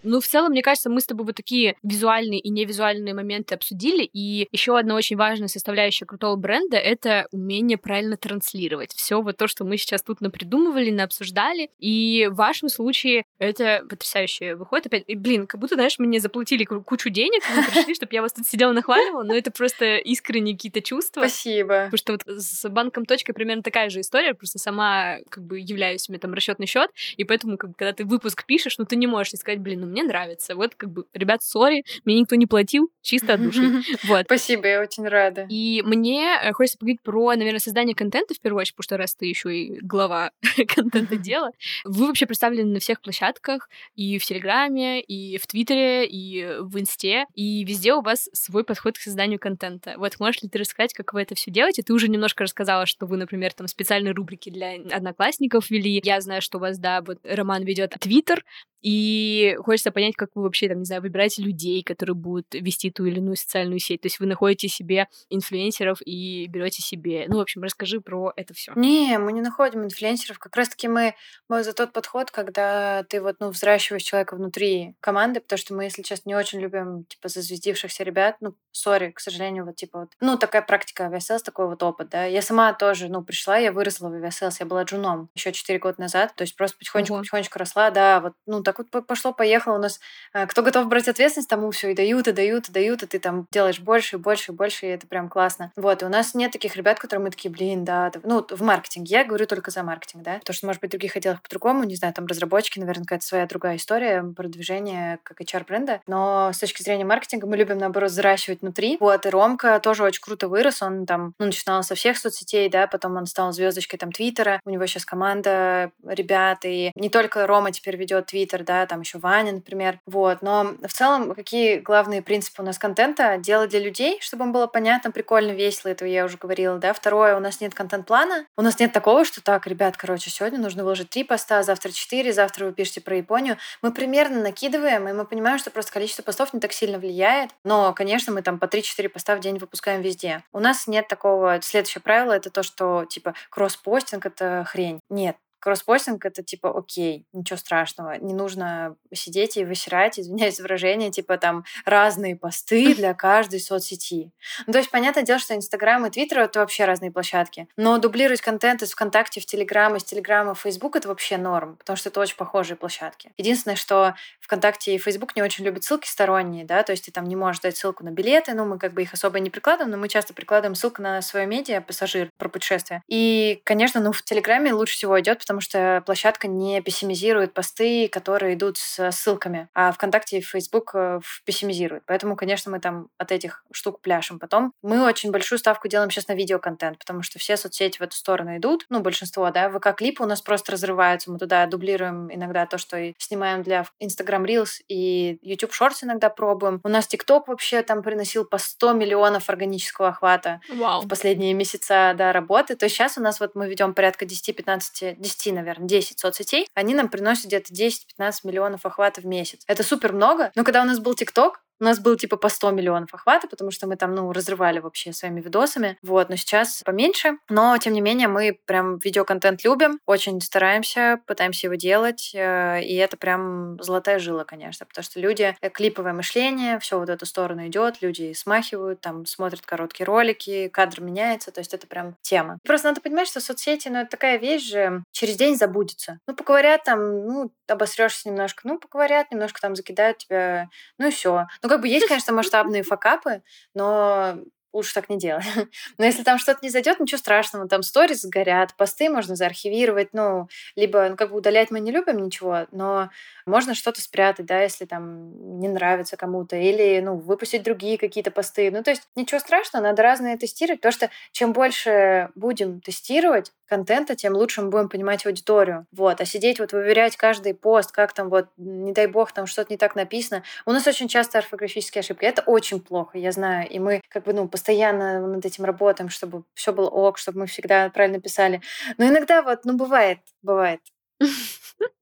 [0.08, 4.04] Ну, в целом, мне кажется, мы с тобой вот такие визуальные и невизуальные моменты обсудили.
[4.04, 8.94] И еще одна очень важная составляющая крутого бренда— это умение правильно транслировать.
[8.94, 11.70] Все вот то, что мы сейчас тут напридумывали, наобсуждали.
[11.78, 14.86] И в вашем случае это потрясающе выходит.
[14.86, 18.32] Опять, и, блин, как будто, знаешь, мне заплатили кучу денег, вы пришли, чтобы я вас
[18.32, 21.20] тут сидела нахваливала, но это просто искренние какие-то чувства.
[21.20, 21.90] Спасибо.
[21.92, 26.08] Потому что вот с банком точка примерно такая же история, просто сама как бы являюсь,
[26.08, 29.08] у меня там расчетный счет, и поэтому, как когда ты выпуск пишешь, ну ты не
[29.08, 30.56] можешь сказать, блин, ну мне нравится.
[30.56, 33.82] Вот как бы, ребят, сори, мне никто не платил, чисто от души.
[34.04, 34.26] Вот.
[34.26, 35.48] Спасибо, я очень рада.
[35.50, 39.16] И мне э, хочется поговорить про, наверное, создание контента в первую очередь, потому что раз
[39.16, 40.32] ты еще и глава
[40.76, 41.52] контента дела,
[41.84, 47.26] вы вообще представлены на всех площадках, и в Телеграме, и в Твиттере, и в Инсте,
[47.34, 49.96] и везде у вас свой подход к созданию контента.
[49.98, 51.82] Вот можешь ли ты рассказать, как вы это все делаете?
[51.82, 56.00] Ты уже немножко рассказала, что вы, например, там специальные рубрики для одноклассников вели.
[56.04, 58.44] Я знаю, что у вас, да, вот Роман ведет Твиттер,
[58.90, 63.04] и хочется понять, как вы вообще, там, не знаю, выбираете людей, которые будут вести ту
[63.04, 64.00] или иную социальную сеть.
[64.00, 67.26] То есть вы находите себе инфлюенсеров и берете себе.
[67.28, 68.72] Ну, в общем, расскажи про это все.
[68.78, 70.40] Не, мы не находим инфлюенсеров.
[70.40, 71.16] Как раз-таки мы,
[71.50, 75.84] мы за тот подход, когда ты вот, ну, взращиваешь человека внутри команды, потому что мы,
[75.84, 78.38] если честно, не очень любим, типа, зазвездившихся ребят.
[78.40, 80.12] Ну, sorry, к сожалению, вот, типа, вот.
[80.22, 82.24] Ну, такая практика авиасейлс, такой вот опыт, да.
[82.24, 86.00] Я сама тоже, ну, пришла, я выросла в авиасейлс, я была джуном еще 4 года
[86.00, 86.34] назад.
[86.38, 90.00] То есть просто потихонечку-потихонечку росла, да, вот, ну, так вот пошло-поехало у нас.
[90.34, 93.20] А, кто готов брать ответственность, тому все и дают, и дают, и дают, и ты
[93.20, 95.72] там делаешь больше и больше и больше, и это прям классно.
[95.76, 99.18] Вот, и у нас нет таких ребят, которые мы такие, блин, да, ну, в маркетинге.
[99.18, 101.96] Я говорю только за маркетинг, да, потому что, может быть, в других отделах по-другому, не
[101.96, 107.06] знаю, там разработчики, наверное, какая-то своя другая история, продвижение как HR-бренда, но с точки зрения
[107.06, 108.98] маркетинга мы любим, наоборот, взращивать внутри.
[109.00, 112.88] Вот, и Ромка тоже очень круто вырос, он там, ну, начинал со всех соцсетей, да,
[112.88, 117.72] потом он стал звездочкой там Твиттера, у него сейчас команда ребят, и не только Рома
[117.72, 120.00] теперь ведет Твиттер, да, там еще Ваня, например.
[120.06, 120.42] Вот.
[120.42, 123.38] Но в целом, какие главные принципы у нас контента?
[123.38, 126.94] Делать для людей, чтобы им было понятно, прикольно, весело, это я уже говорила, да.
[126.94, 128.46] Второе, у нас нет контент-плана.
[128.58, 132.34] У нас нет такого, что так, ребят, короче, сегодня нужно выложить три поста, завтра четыре,
[132.34, 133.58] завтра вы пишете про Японию.
[133.82, 137.52] Мы примерно накидываем, и мы понимаем, что просто количество постов не так сильно влияет.
[137.64, 140.44] Но, конечно, мы там по 3-4 поста в день выпускаем везде.
[140.54, 141.60] У нас нет такого...
[141.62, 145.00] Следующее правило— это то, что, типа, кросс-постинг— это хрень.
[145.10, 148.18] Нет, Кросспостинг— это типа окей, ничего страшного.
[148.18, 154.32] Не нужно сидеть и высирать, извиняюсь выражение, типа там разные посты для каждой соцсети.
[154.66, 157.68] Ну, то есть, понятное дело, что Инстаграм и Твиттер— это вообще разные площадки.
[157.78, 161.98] Но дублировать контент из ВКонтакте в Телеграм, из Телеграма в Фейсбук— это вообще норм, потому
[161.98, 163.32] что это очень похожие площадки.
[163.38, 167.26] Единственное, что ВКонтакте и Фейсбук не очень любят ссылки сторонние, да, то есть ты там
[167.26, 169.98] не можешь дать ссылку на билеты, ну, мы как бы их особо не прикладываем, но
[169.98, 173.02] мы часто прикладываем ссылку на свое медиа, пассажир, про путешествие.
[173.08, 178.56] И, конечно, ну, в Телеграме лучше всего идет, потому что площадка не пессимизирует посты, которые
[178.56, 182.04] идут с ссылками, а ВКонтакте и Facebook э, пессимизируют.
[182.06, 184.40] Поэтому, конечно, мы там от этих штук пляшем.
[184.40, 188.18] Потом мы очень большую ставку делаем сейчас на видеоконтент, потому что все соцсети в эту
[188.18, 192.78] сторону идут, ну, большинство, да, ВК-клипы у нас просто разрываются, мы туда дублируем иногда то,
[192.78, 196.82] что снимаем для Instagram Reels и YouTube Shorts иногда пробуем.
[196.84, 201.04] У нас TikTok вообще там приносил по 100 миллионов органического охвата Вау.
[201.04, 202.76] в последние месяца, да, работы.
[202.76, 206.94] То есть сейчас у нас вот мы ведем порядка 10-15, 10, наверное, 10 соцсетей, они
[206.94, 209.64] нам приносят где-то 10-15 миллионов охвата в месяц.
[209.68, 212.72] Это супер много, но когда у нас был ТикТок, у нас был типа по 100
[212.72, 215.98] миллионов охвата, потому что мы там, ну, разрывали вообще своими видосами.
[216.02, 217.38] Вот, но сейчас поменьше.
[217.50, 222.32] Но, тем не менее, мы прям видеоконтент любим, очень стараемся, пытаемся его делать.
[222.34, 227.10] Э, и это прям золотая жила, конечно, потому что люди, э, клиповое мышление, все вот
[227.10, 232.16] эту сторону идет, люди смахивают, там смотрят короткие ролики, кадр меняется, то есть это прям
[232.22, 232.60] тема.
[232.66, 236.20] Просто надо понимать, что соцсети, ну, это такая вещь же, через день забудется.
[236.28, 241.48] Ну, поговорят там, ну, обосрешься немножко, ну, поговорят, немножко там закидают тебя, ну и все.
[241.62, 243.42] Ну, как бы есть, конечно, масштабные факапы,
[243.74, 244.40] но
[244.74, 245.46] лучше так не делать.
[245.98, 250.48] Но если там что-то не зайдет, ничего страшного, там сторис сгорят, посты можно заархивировать, ну,
[250.76, 253.10] либо, ну, как бы удалять мы не любим ничего, но
[253.46, 258.70] можно что-то спрятать, да, если там не нравится кому-то, или, ну, выпустить другие какие-то посты.
[258.72, 264.16] Ну, то есть ничего страшного, надо разное тестировать, потому что чем больше будем тестировать контента,
[264.16, 265.86] тем лучше мы будем понимать аудиторию.
[265.92, 266.22] Вот.
[266.22, 269.78] А сидеть вот выверять каждый пост, как там вот, не дай бог, там что-то не
[269.78, 270.44] так написано.
[270.66, 272.26] У нас очень часто орфографические ошибки.
[272.26, 273.70] Это очень плохо, я знаю.
[273.70, 277.48] И мы как бы, ну, постоянно над этим работаем, чтобы все было ок, чтобы мы
[277.48, 278.62] всегда правильно писали.
[278.98, 280.82] Но иногда вот, ну, бывает, бывает.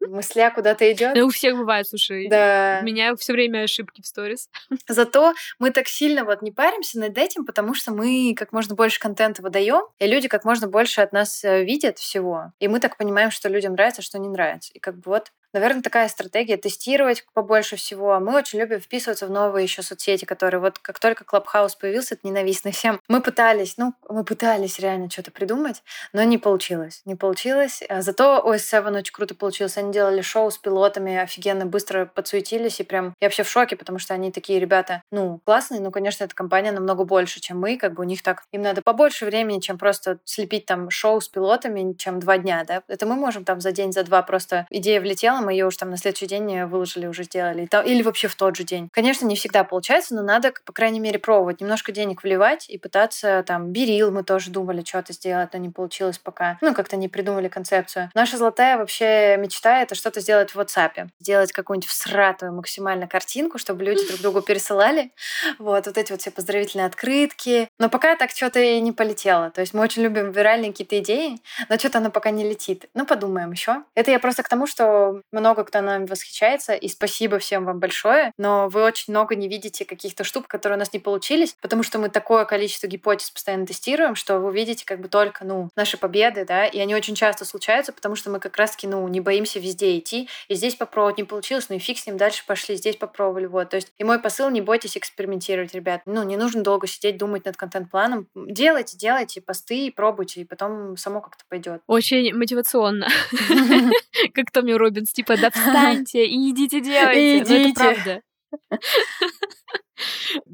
[0.08, 1.18] Мысля куда-то идет.
[1.18, 2.28] у всех бывает, слушай.
[2.30, 2.80] Да.
[2.82, 4.50] У меня все время ошибки в сторис.
[4.88, 9.00] Зато мы так сильно вот не паримся над этим, потому что мы как можно больше
[9.00, 12.52] контента выдаем, и люди как можно больше от нас э, видят всего.
[12.60, 14.72] И мы так понимаем, что людям нравится, что не нравится.
[14.74, 18.20] И как бы вот Наверное, такая стратегия тестировать побольше всего.
[18.20, 22.28] Мы очень любим вписываться в новые еще соцсети, которые вот как только Клабхаус появился, это
[22.28, 23.00] ненавистный всем.
[23.08, 25.82] Мы пытались, ну, мы пытались реально что-то придумать,
[26.12, 27.04] но не получилось.
[27.06, 27.82] Не получилось.
[27.88, 29.78] А зато OS7 очень круто получилось.
[29.78, 33.98] Они делали шоу с пилотами, офигенно быстро подсуетились, и прям я вообще в шоке, потому
[33.98, 37.94] что они такие ребята, ну, классные, но, конечно, эта компания намного больше, чем мы, как
[37.94, 41.94] бы у них так, им надо побольше времени, чем просто слепить там шоу с пилотами,
[41.94, 42.84] чем два дня, да.
[42.90, 45.90] Это мы можем там за день, за два просто идея влетела, мы ее уже там
[45.90, 47.68] на следующий день выложили, уже сделали.
[47.86, 48.90] Или вообще в тот же день.
[48.92, 51.62] Конечно, не всегда получается, но надо, по крайней мере, пробовать.
[51.62, 53.72] Немножко денег вливать и пытаться там...
[53.72, 56.58] Берил мы тоже думали что-то сделать, но не получилось пока.
[56.62, 58.10] Ну, как-то не придумали концепцию.
[58.14, 61.10] Наша золотая вообще мечта— это что-то сделать в WhatsApp.
[61.20, 65.12] Сделать какую-нибудь всратую максимально картинку, чтобы люди друг другу пересылали.
[65.58, 67.70] Вот, вот эти вот все поздравительные открытки.
[67.80, 69.52] Но пока так что-то и не полетело.
[69.52, 71.40] То есть мы очень любим виральные какие-то идеи,
[71.70, 72.86] но что-то оно пока не летит.
[72.94, 73.84] Ну, подумаем еще.
[73.96, 78.32] Это я просто к тому, что много кто нам восхищается, и спасибо всем вам большое,
[78.38, 82.00] но вы очень много не видите каких-то штук, которые у нас не получились, потому что
[82.00, 86.46] мы такое количество гипотез постоянно тестируем, что вы видите как бы только, ну, наши победы,
[86.46, 89.98] да, и они очень часто случаются, потому что мы как раз-таки, ну, не боимся везде
[89.98, 93.46] идти, и здесь попробовать не получилось, ну и фиг с ним, дальше пошли, здесь попробовали,
[93.46, 93.70] вот.
[93.70, 96.02] То есть, и мой посыл, не бойтесь экспериментировать, ребят.
[96.06, 98.28] Ну, не нужно долго сидеть, думать над контент-планом.
[98.36, 101.82] Делайте, делайте посты, пробуйте, и потом само как-то пойдет.
[101.88, 103.08] Очень мотивационно.
[104.34, 107.40] Как Тони Роббинс, типа, да встаньте и идите делайте.
[107.40, 107.54] Идите.
[107.54, 108.22] Ну, это правда.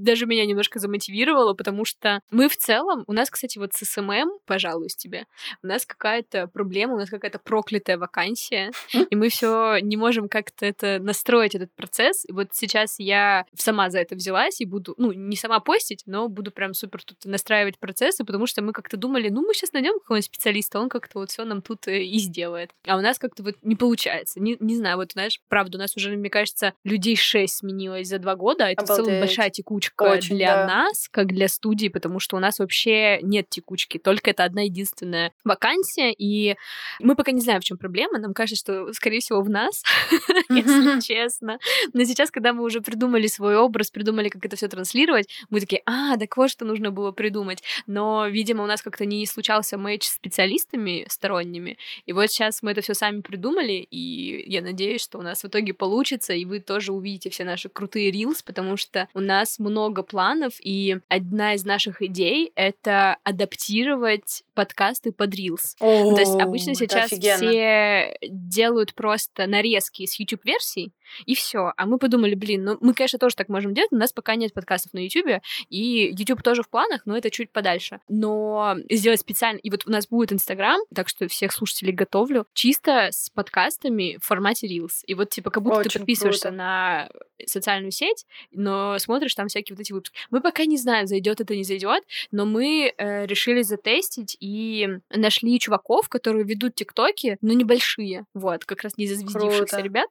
[0.01, 4.39] Даже меня немножко замотивировало, потому что мы в целом, у нас, кстати, вот с SMM,
[4.45, 5.25] пожалуюсь тебе,
[5.63, 8.71] у нас какая-то проблема, у нас какая-то проклятая вакансия,
[9.09, 12.25] и мы все не можем как-то это настроить, этот процесс.
[12.27, 16.27] И вот сейчас я сама за это взялась и буду, ну, не сама постить, но
[16.27, 19.99] буду прям супер тут настраивать процессы, потому что мы как-то думали, ну, мы сейчас найдем
[19.99, 22.71] какого-нибудь специалиста, он как-то вот все нам тут э, и сделает.
[22.87, 24.39] А у нас как-то вот не получается.
[24.39, 28.19] Не, не знаю, вот знаешь, правда, у нас уже, мне кажется, людей шесть сменилось за
[28.19, 29.03] два года, а это Обалдеть.
[29.03, 30.67] в целом большая текучка Очень, для да.
[30.67, 35.31] нас, как для студии, потому что у нас вообще нет текучки, только это одна единственная
[35.43, 36.55] вакансия, и
[36.99, 38.19] мы пока не знаем, в чем проблема.
[38.19, 39.83] Нам кажется, что, скорее всего, в нас,
[40.49, 41.59] если честно.
[41.93, 45.81] Но сейчас, когда мы уже придумали свой образ, придумали, как это все транслировать, мы такие,
[45.85, 47.63] а, так вот, что нужно было придумать.
[47.87, 52.71] Но, видимо, у нас как-то не случался матч с специалистами сторонними, и вот сейчас мы
[52.71, 56.59] это все сами придумали, и я надеюсь, что у нас в итоге получится, и вы
[56.59, 61.65] тоже увидите все наши крутые рилс, потому что у нас много планов, и одна из
[61.65, 65.75] наших идей— это адаптировать подкасты под Reels.
[65.79, 70.93] О, То есть обычно сейчас все делают просто нарезки с YouTube-версий,
[71.25, 71.73] и все.
[71.75, 74.35] А мы подумали, блин, ну мы, конечно, тоже так можем делать, но у нас пока
[74.35, 77.99] нет подкастов на YouTube, и YouTube тоже в планах, но это чуть подальше.
[78.09, 83.09] Но сделать специально, и вот у нас будет Инстаграм, так что всех слушателей готовлю, чисто
[83.11, 85.03] с подкастами в формате Reels.
[85.05, 86.57] И вот типа как будто Очень ты подписываешься круто.
[86.57, 87.09] на
[87.45, 90.17] социальную сеть, но смотришь там всякие вот эти выпуски.
[90.29, 95.59] Мы пока не знаем, зайдет это, не зайдет, но мы э, решили затестить и нашли
[95.59, 99.81] чуваков, которые ведут тиктоки, но небольшие, вот, как раз не зазвездившихся Круто.
[99.81, 100.09] ребят,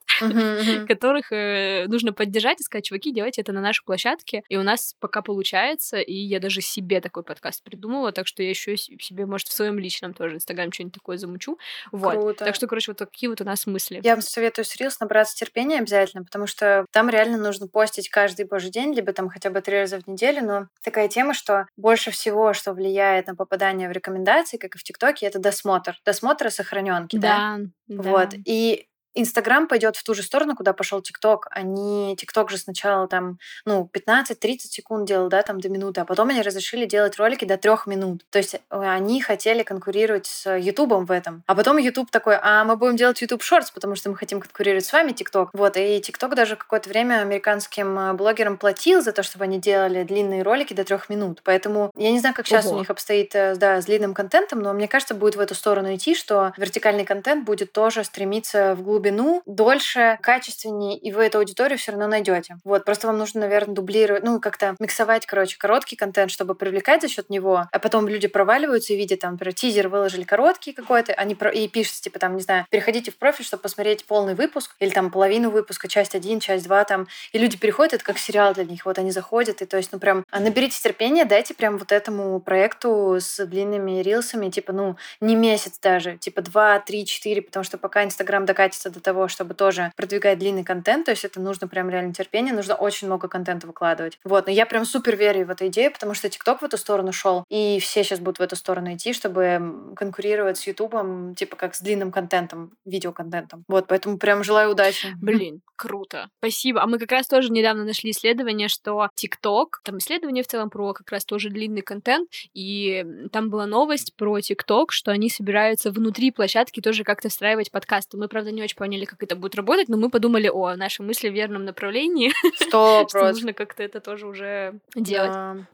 [0.91, 4.97] которых э, нужно поддержать и сказать, чуваки, делайте это на нашей площадке, и у нас
[4.99, 9.47] пока получается, и я даже себе такой подкаст придумала, так что я еще себе, может,
[9.47, 11.59] в своем личном тоже инстаграм что-нибудь такое замучу,
[11.93, 12.15] вот.
[12.15, 12.45] Круто.
[12.45, 14.01] Так что, короче, вот такие вот у нас мысли.
[14.03, 18.47] Я вам советую с Reels набраться терпения обязательно, потому что там реально нужно постить каждый
[18.47, 22.11] божий день, либо там хотя бы три раза в неделю, но такая тема, что больше
[22.11, 25.97] всего, что влияет на попадание в рекомендации, как и в ТикТоке, это досмотр.
[26.05, 27.59] Досмотр и сохраненки, да?
[27.87, 28.03] Да.
[28.03, 28.35] Вот.
[28.45, 31.49] И Инстаграм пойдет в ту же сторону, куда пошел ТикТок.
[31.51, 36.29] Они ТикТок же сначала там, ну, 15-30 секунд делал, да, там до минуты, а потом
[36.29, 38.25] они разрешили делать ролики до трех минут.
[38.31, 41.43] То есть э, они хотели конкурировать с Ютубом в этом.
[41.47, 44.85] А потом Ютуб такой, а мы будем делать Ютуб Шортс, потому что мы хотим конкурировать
[44.85, 45.51] с вами, ТикТок.
[45.53, 50.05] Вот, и ТикТок даже какое-то время американским э, блогерам платил за то, чтобы они делали
[50.05, 51.41] длинные ролики до трех минут.
[51.43, 52.77] Поэтому я не знаю, как сейчас Ого.
[52.77, 55.93] у них обстоит, э, да, с длинным контентом, но мне кажется, будет в эту сторону
[55.95, 61.79] идти, что вертикальный контент будет тоже стремиться вглубь глубину, дольше, качественнее, и вы эту аудиторию
[61.79, 62.59] все равно найдете.
[62.65, 67.09] Вот, просто вам нужно, наверное, дублировать, ну, как-то миксовать, короче, короткий контент, чтобы привлекать за
[67.09, 71.35] счет него, а потом люди проваливаются и видят, там, например, тизер выложили короткий какой-то, они
[71.35, 71.51] про...
[71.51, 75.11] и пишут, типа, там, не знаю, переходите в профиль, чтобы посмотреть полный выпуск, или там
[75.11, 78.85] половину выпуска, часть один, часть два, там, и люди переходят, это как сериал для них,
[78.85, 82.39] вот они заходят, и то есть, ну, прям, а наберите терпения, дайте прям вот этому
[82.41, 87.79] проекту с длинными рилсами, типа, ну, не месяц даже, типа, два, три, четыре, потому что
[87.79, 91.91] пока Инстаграм докатится до того, чтобы тоже продвигать длинный контент, то есть это нужно прям
[91.91, 94.19] реально терпение, нужно очень много контента выкладывать.
[94.25, 97.13] Вот, но я прям супер верю в эту идею, потому что ТикТок в эту сторону
[97.13, 101.75] шел, и все сейчас будут в эту сторону идти, чтобы конкурировать с Ютубом, типа как
[101.75, 103.65] с длинным контентом, видеоконтентом.
[103.69, 105.09] Вот, поэтому прям желаю удачи.
[105.21, 106.29] Блин, круто.
[106.39, 106.83] Спасибо.
[106.83, 110.93] А мы как раз тоже недавно нашли исследование, что ТикТок, там исследование в целом про
[110.93, 116.31] как раз тоже длинный контент, и там была новость про ТикТок, что они собираются внутри
[116.31, 118.17] площадки тоже как-то встраивать подкасты.
[118.17, 121.29] Мы, правда, не очень поняли, как это будет работать, но мы подумали, о, наши мысли
[121.29, 122.33] в верном направлении.
[122.67, 125.67] Что нужно как-то это тоже уже делать.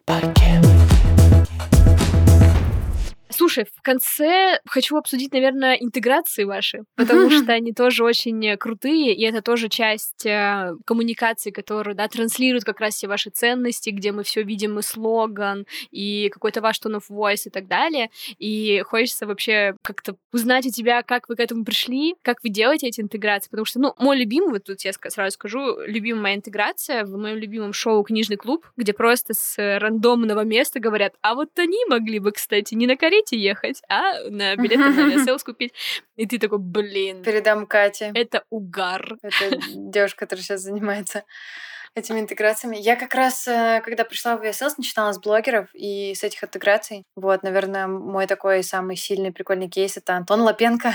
[3.47, 9.23] Слушай, в конце хочу обсудить, наверное, интеграции ваши, потому что они тоже очень крутые, и
[9.23, 14.25] это тоже часть э, коммуникации, которую, да, транслирует как раз все ваши ценности, где мы
[14.25, 18.11] все видим и слоган, и какой-то ваш tone of voice и так далее.
[18.39, 22.89] И хочется вообще как-то узнать у тебя, как вы к этому пришли, как вы делаете
[22.89, 27.05] эти интеграции, потому что, ну, мой любимый, вот тут я сразу скажу, любимая моя интеграция
[27.05, 31.79] в моем любимом шоу «Книжный клуб», где просто с рандомного места говорят, а вот они
[31.89, 35.73] могли бы, кстати, не на карете ехать, а на билеты на авиасейлс купить.
[36.17, 37.23] И ты такой, блин.
[37.23, 38.13] Передам Кате.
[38.15, 39.17] Это угар.
[39.23, 41.25] Это девушка, которая сейчас занимается
[41.97, 42.77] этими интеграциями.
[42.77, 47.05] Я как раз, э, когда пришла в VSL, начинала с блогеров и с этих интеграций.
[47.17, 50.93] Вот, наверное, мой такой самый сильный прикольный кейс— это Антон Лапенко.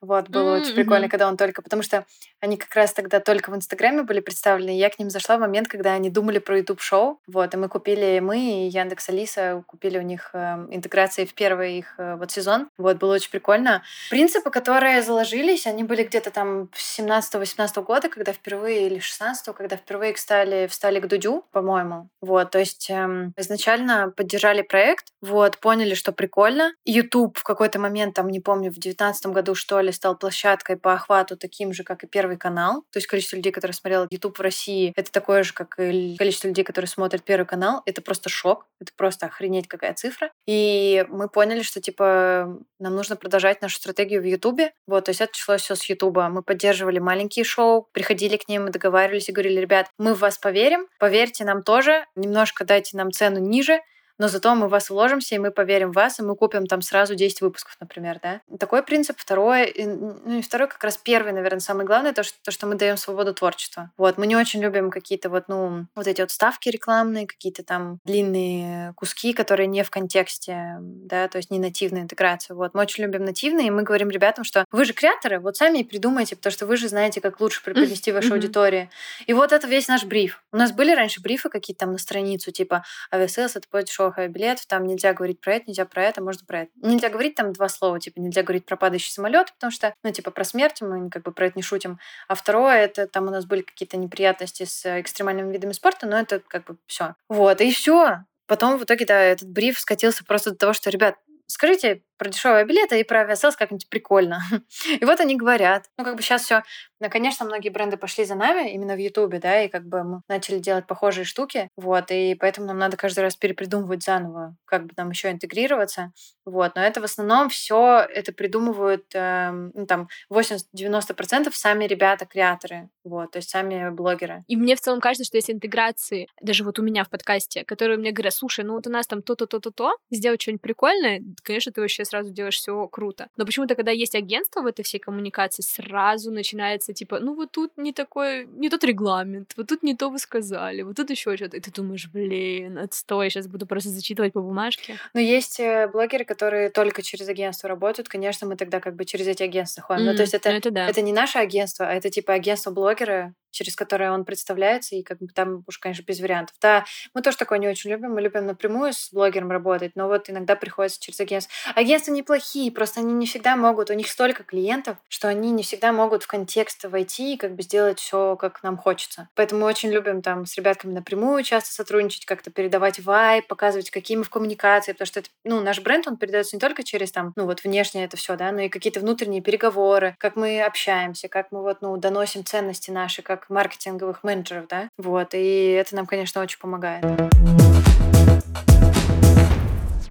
[0.00, 0.60] Вот, было mm-hmm.
[0.62, 1.62] очень прикольно, когда он только...
[1.62, 2.04] Потому что
[2.40, 5.40] они как раз тогда только в Инстаграме были представлены, и я к ним зашла в
[5.40, 7.20] момент, когда они думали про YouTube-шоу.
[7.26, 11.78] Вот, и мы купили, мы и Яндекс Алиса купили у них э, интеграции в первый
[11.78, 12.68] их э, вот сезон.
[12.78, 13.82] Вот, было очень прикольно.
[14.10, 19.76] Принципы, которые заложились, они были где-то там с 17-18 года, когда впервые, или 16 когда
[19.76, 22.08] впервые стали, встали к Дудю, по-моему.
[22.20, 26.72] Вот, то есть э, изначально поддержали проект, вот, поняли, что прикольно.
[26.84, 30.94] YouTube в какой-то момент, там, не помню, в 19 году, что ли, стал площадкой по
[30.94, 32.84] охвату таким же, как и Первый канал.
[32.92, 36.48] То есть количество людей, которые смотрели YouTube в России, это такое же, как и количество
[36.48, 37.82] людей, которые смотрят Первый канал.
[37.86, 38.66] Это просто шок.
[38.80, 40.30] Это просто охренеть какая цифра.
[40.46, 44.72] И мы поняли, что, типа, нам нужно продолжать нашу стратегию в Ютубе.
[44.86, 46.28] Вот, то есть это началось все с Ютуба.
[46.28, 50.86] Мы поддерживали маленькие шоу, приходили к ним, договаривались и говорили, ребят, мы в вас поверим,
[50.98, 53.80] поверьте нам тоже, немножко дайте нам цену ниже,
[54.22, 56.80] но зато мы в вас вложимся, и мы поверим в вас, и мы купим там
[56.80, 58.40] сразу 10 выпусков, например, да.
[58.56, 59.18] Такой принцип.
[59.18, 62.76] Второй, ну и второй как раз первый, наверное, самый главный, то, что, то, что мы
[62.76, 63.90] даем свободу творчества.
[63.96, 67.98] Вот, мы не очень любим какие-то вот, ну, вот эти вот ставки рекламные, какие-то там
[68.04, 72.54] длинные куски, которые не в контексте, да, то есть не нативная интеграция.
[72.54, 75.78] Вот, мы очень любим нативные, и мы говорим ребятам, что вы же креаторы, вот сами
[75.78, 78.88] и придумайте, потому что вы же знаете, как лучше преподнести вашу аудиторию.
[79.26, 80.44] И вот это весь наш бриф.
[80.52, 84.66] У нас были раньше брифы какие-то там на страницу, типа авиасейлс— это будет шоу авиабилетов,
[84.66, 86.70] там нельзя говорить про это, нельзя про это, можно про это.
[86.76, 90.30] Нельзя говорить там два слова, типа нельзя говорить про падающий самолет, потому что, ну, типа
[90.30, 91.98] про смерть мы как бы про это не шутим.
[92.28, 96.40] А второе, это там у нас были какие-то неприятности с экстремальными видами спорта, но это
[96.40, 97.14] как бы все.
[97.28, 98.24] Вот, и все.
[98.46, 102.64] Потом в итоге, да, этот бриф скатился просто до того, что, ребят, скажите про дешевые
[102.64, 104.40] билеты и про Aviasales как-нибудь прикольно.
[105.00, 105.86] И вот они говорят.
[105.98, 106.62] Ну, как бы сейчас все
[107.02, 110.22] ну, конечно, многие бренды пошли за нами именно в Ютубе, да, и как бы мы
[110.28, 114.92] начали делать похожие штуки, вот, и поэтому нам надо каждый раз перепридумывать заново, как бы
[114.96, 116.12] нам еще интегрироваться,
[116.46, 122.88] вот, но это в основном все это придумывают, э, ну, там, 80-90% сами ребята, креаторы,
[123.02, 124.44] вот, то есть сами блогеры.
[124.46, 127.98] И мне в целом кажется, что есть интеграции, даже вот у меня в подкасте, которые
[127.98, 131.72] мне говорят, слушай, ну вот у нас там то-то, то-то, то, сделать что-нибудь прикольное, конечно,
[131.72, 133.28] ты вообще сразу делаешь все круто.
[133.36, 137.72] Но почему-то, когда есть агентство в этой всей коммуникации, сразу начинается типа, ну вот тут
[137.76, 141.56] не такой, не тот регламент, вот тут не то вы сказали, вот тут еще что-то.
[141.56, 144.98] И ты думаешь, блин, отстой, сейчас буду просто зачитывать по бумажке.
[145.14, 149.26] Но есть э, блогеры, которые только через агентство работают, конечно, мы тогда как бы через
[149.26, 150.02] эти агентства ходим.
[150.02, 150.88] Mm, ну, то есть это, ну, это, да.
[150.88, 155.18] это не наше агентство, а это типа агентство блогера, через которое он представляется, и как
[155.18, 156.56] бы там уж, конечно, без вариантов.
[156.60, 156.84] Да,
[157.14, 160.56] мы тоже такое не очень любим, мы любим напрямую с блогером работать, но вот иногда
[160.56, 161.52] приходится через агентство.
[161.74, 165.92] Агентства неплохие, просто они не всегда могут, у них столько клиентов, что они не всегда
[165.92, 169.28] могут в контекст войти и как бы сделать все, как нам хочется.
[169.34, 174.16] Поэтому мы очень любим там с ребятками напрямую часто сотрудничать, как-то передавать вайп, показывать, какие
[174.16, 177.32] мы в коммуникации, потому что это, ну, наш бренд, он передается не только через там,
[177.36, 181.52] ну, вот внешнее это все, да, но и какие-то внутренние переговоры, как мы общаемся, как
[181.52, 186.40] мы вот, ну, доносим ценности наши, как маркетинговых менеджеров, да, вот, и это нам, конечно,
[186.40, 187.04] очень помогает.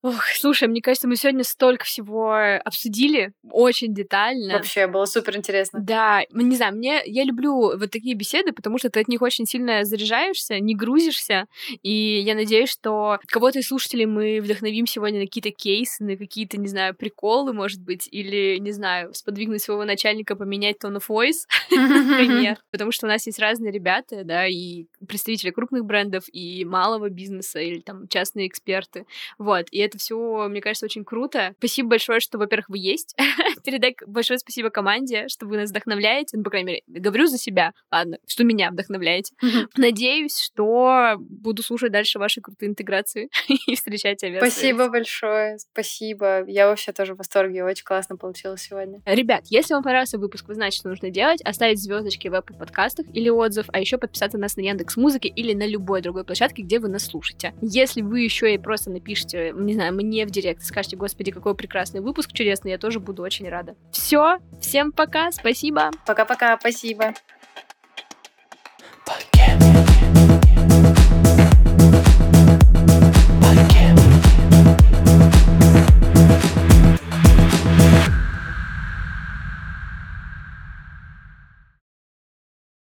[0.04, 2.34] Ох, слушай, мне кажется, мы сегодня столько всего
[2.66, 4.56] обсудили, очень детально.
[4.56, 5.80] Вообще, было супер интересно.
[5.80, 9.45] Да, не знаю, мне я люблю вот такие беседы, потому что ты от них очень
[9.45, 11.45] сильно заряжаешься, не грузишься,
[11.84, 16.58] и я надеюсь, что кого-то из слушателей мы вдохновим сегодня на какие-то кейсы, на какие-то,
[16.58, 21.45] не знаю, приколы, может быть, или, не знаю, сподвигнуть своего начальника поменять tone of voice,
[21.70, 27.10] например, потому что у нас есть разные ребята, да, и представители крупных брендов, и малого
[27.10, 29.06] бизнеса, или там частные эксперты,
[29.38, 31.54] вот, и это это все, мне кажется, очень круто.
[31.58, 33.16] Спасибо большое, что, во-первых, вы есть.
[33.66, 36.38] Передай большое спасибо команде, что вы нас вдохновляете.
[36.38, 37.74] Ну, по крайней мере, говорю за себя.
[37.92, 39.36] Ладно, что меня вдохновляете.
[39.76, 43.30] Надеюсь, что буду слушать дальше ваши крутые интеграции
[43.68, 44.50] и встречать авиацию.
[44.50, 45.58] Спасибо большое.
[45.60, 46.46] Спасибо.
[46.48, 47.64] Я вообще тоже в восторге.
[47.64, 49.02] Очень классно получилось сегодня.
[49.06, 51.42] Ребят, если вам понравился выпуск, вы знаете, что нужно делать.
[51.42, 55.30] Оставить звездочки в Apple подкастах или отзыв, а еще подписаться на нас на Яндекс Музыке
[55.30, 57.54] или на любой другой площадке, где вы нас слушаете.
[57.62, 61.55] Если вы еще и просто напишите, не знаю, знаю, мне в директ скажете, господи, какой
[61.55, 63.75] прекрасный выпуск чудесный, я тоже буду очень рада.
[63.91, 65.89] Все, всем пока, спасибо.
[66.05, 67.13] Пока-пока, спасибо.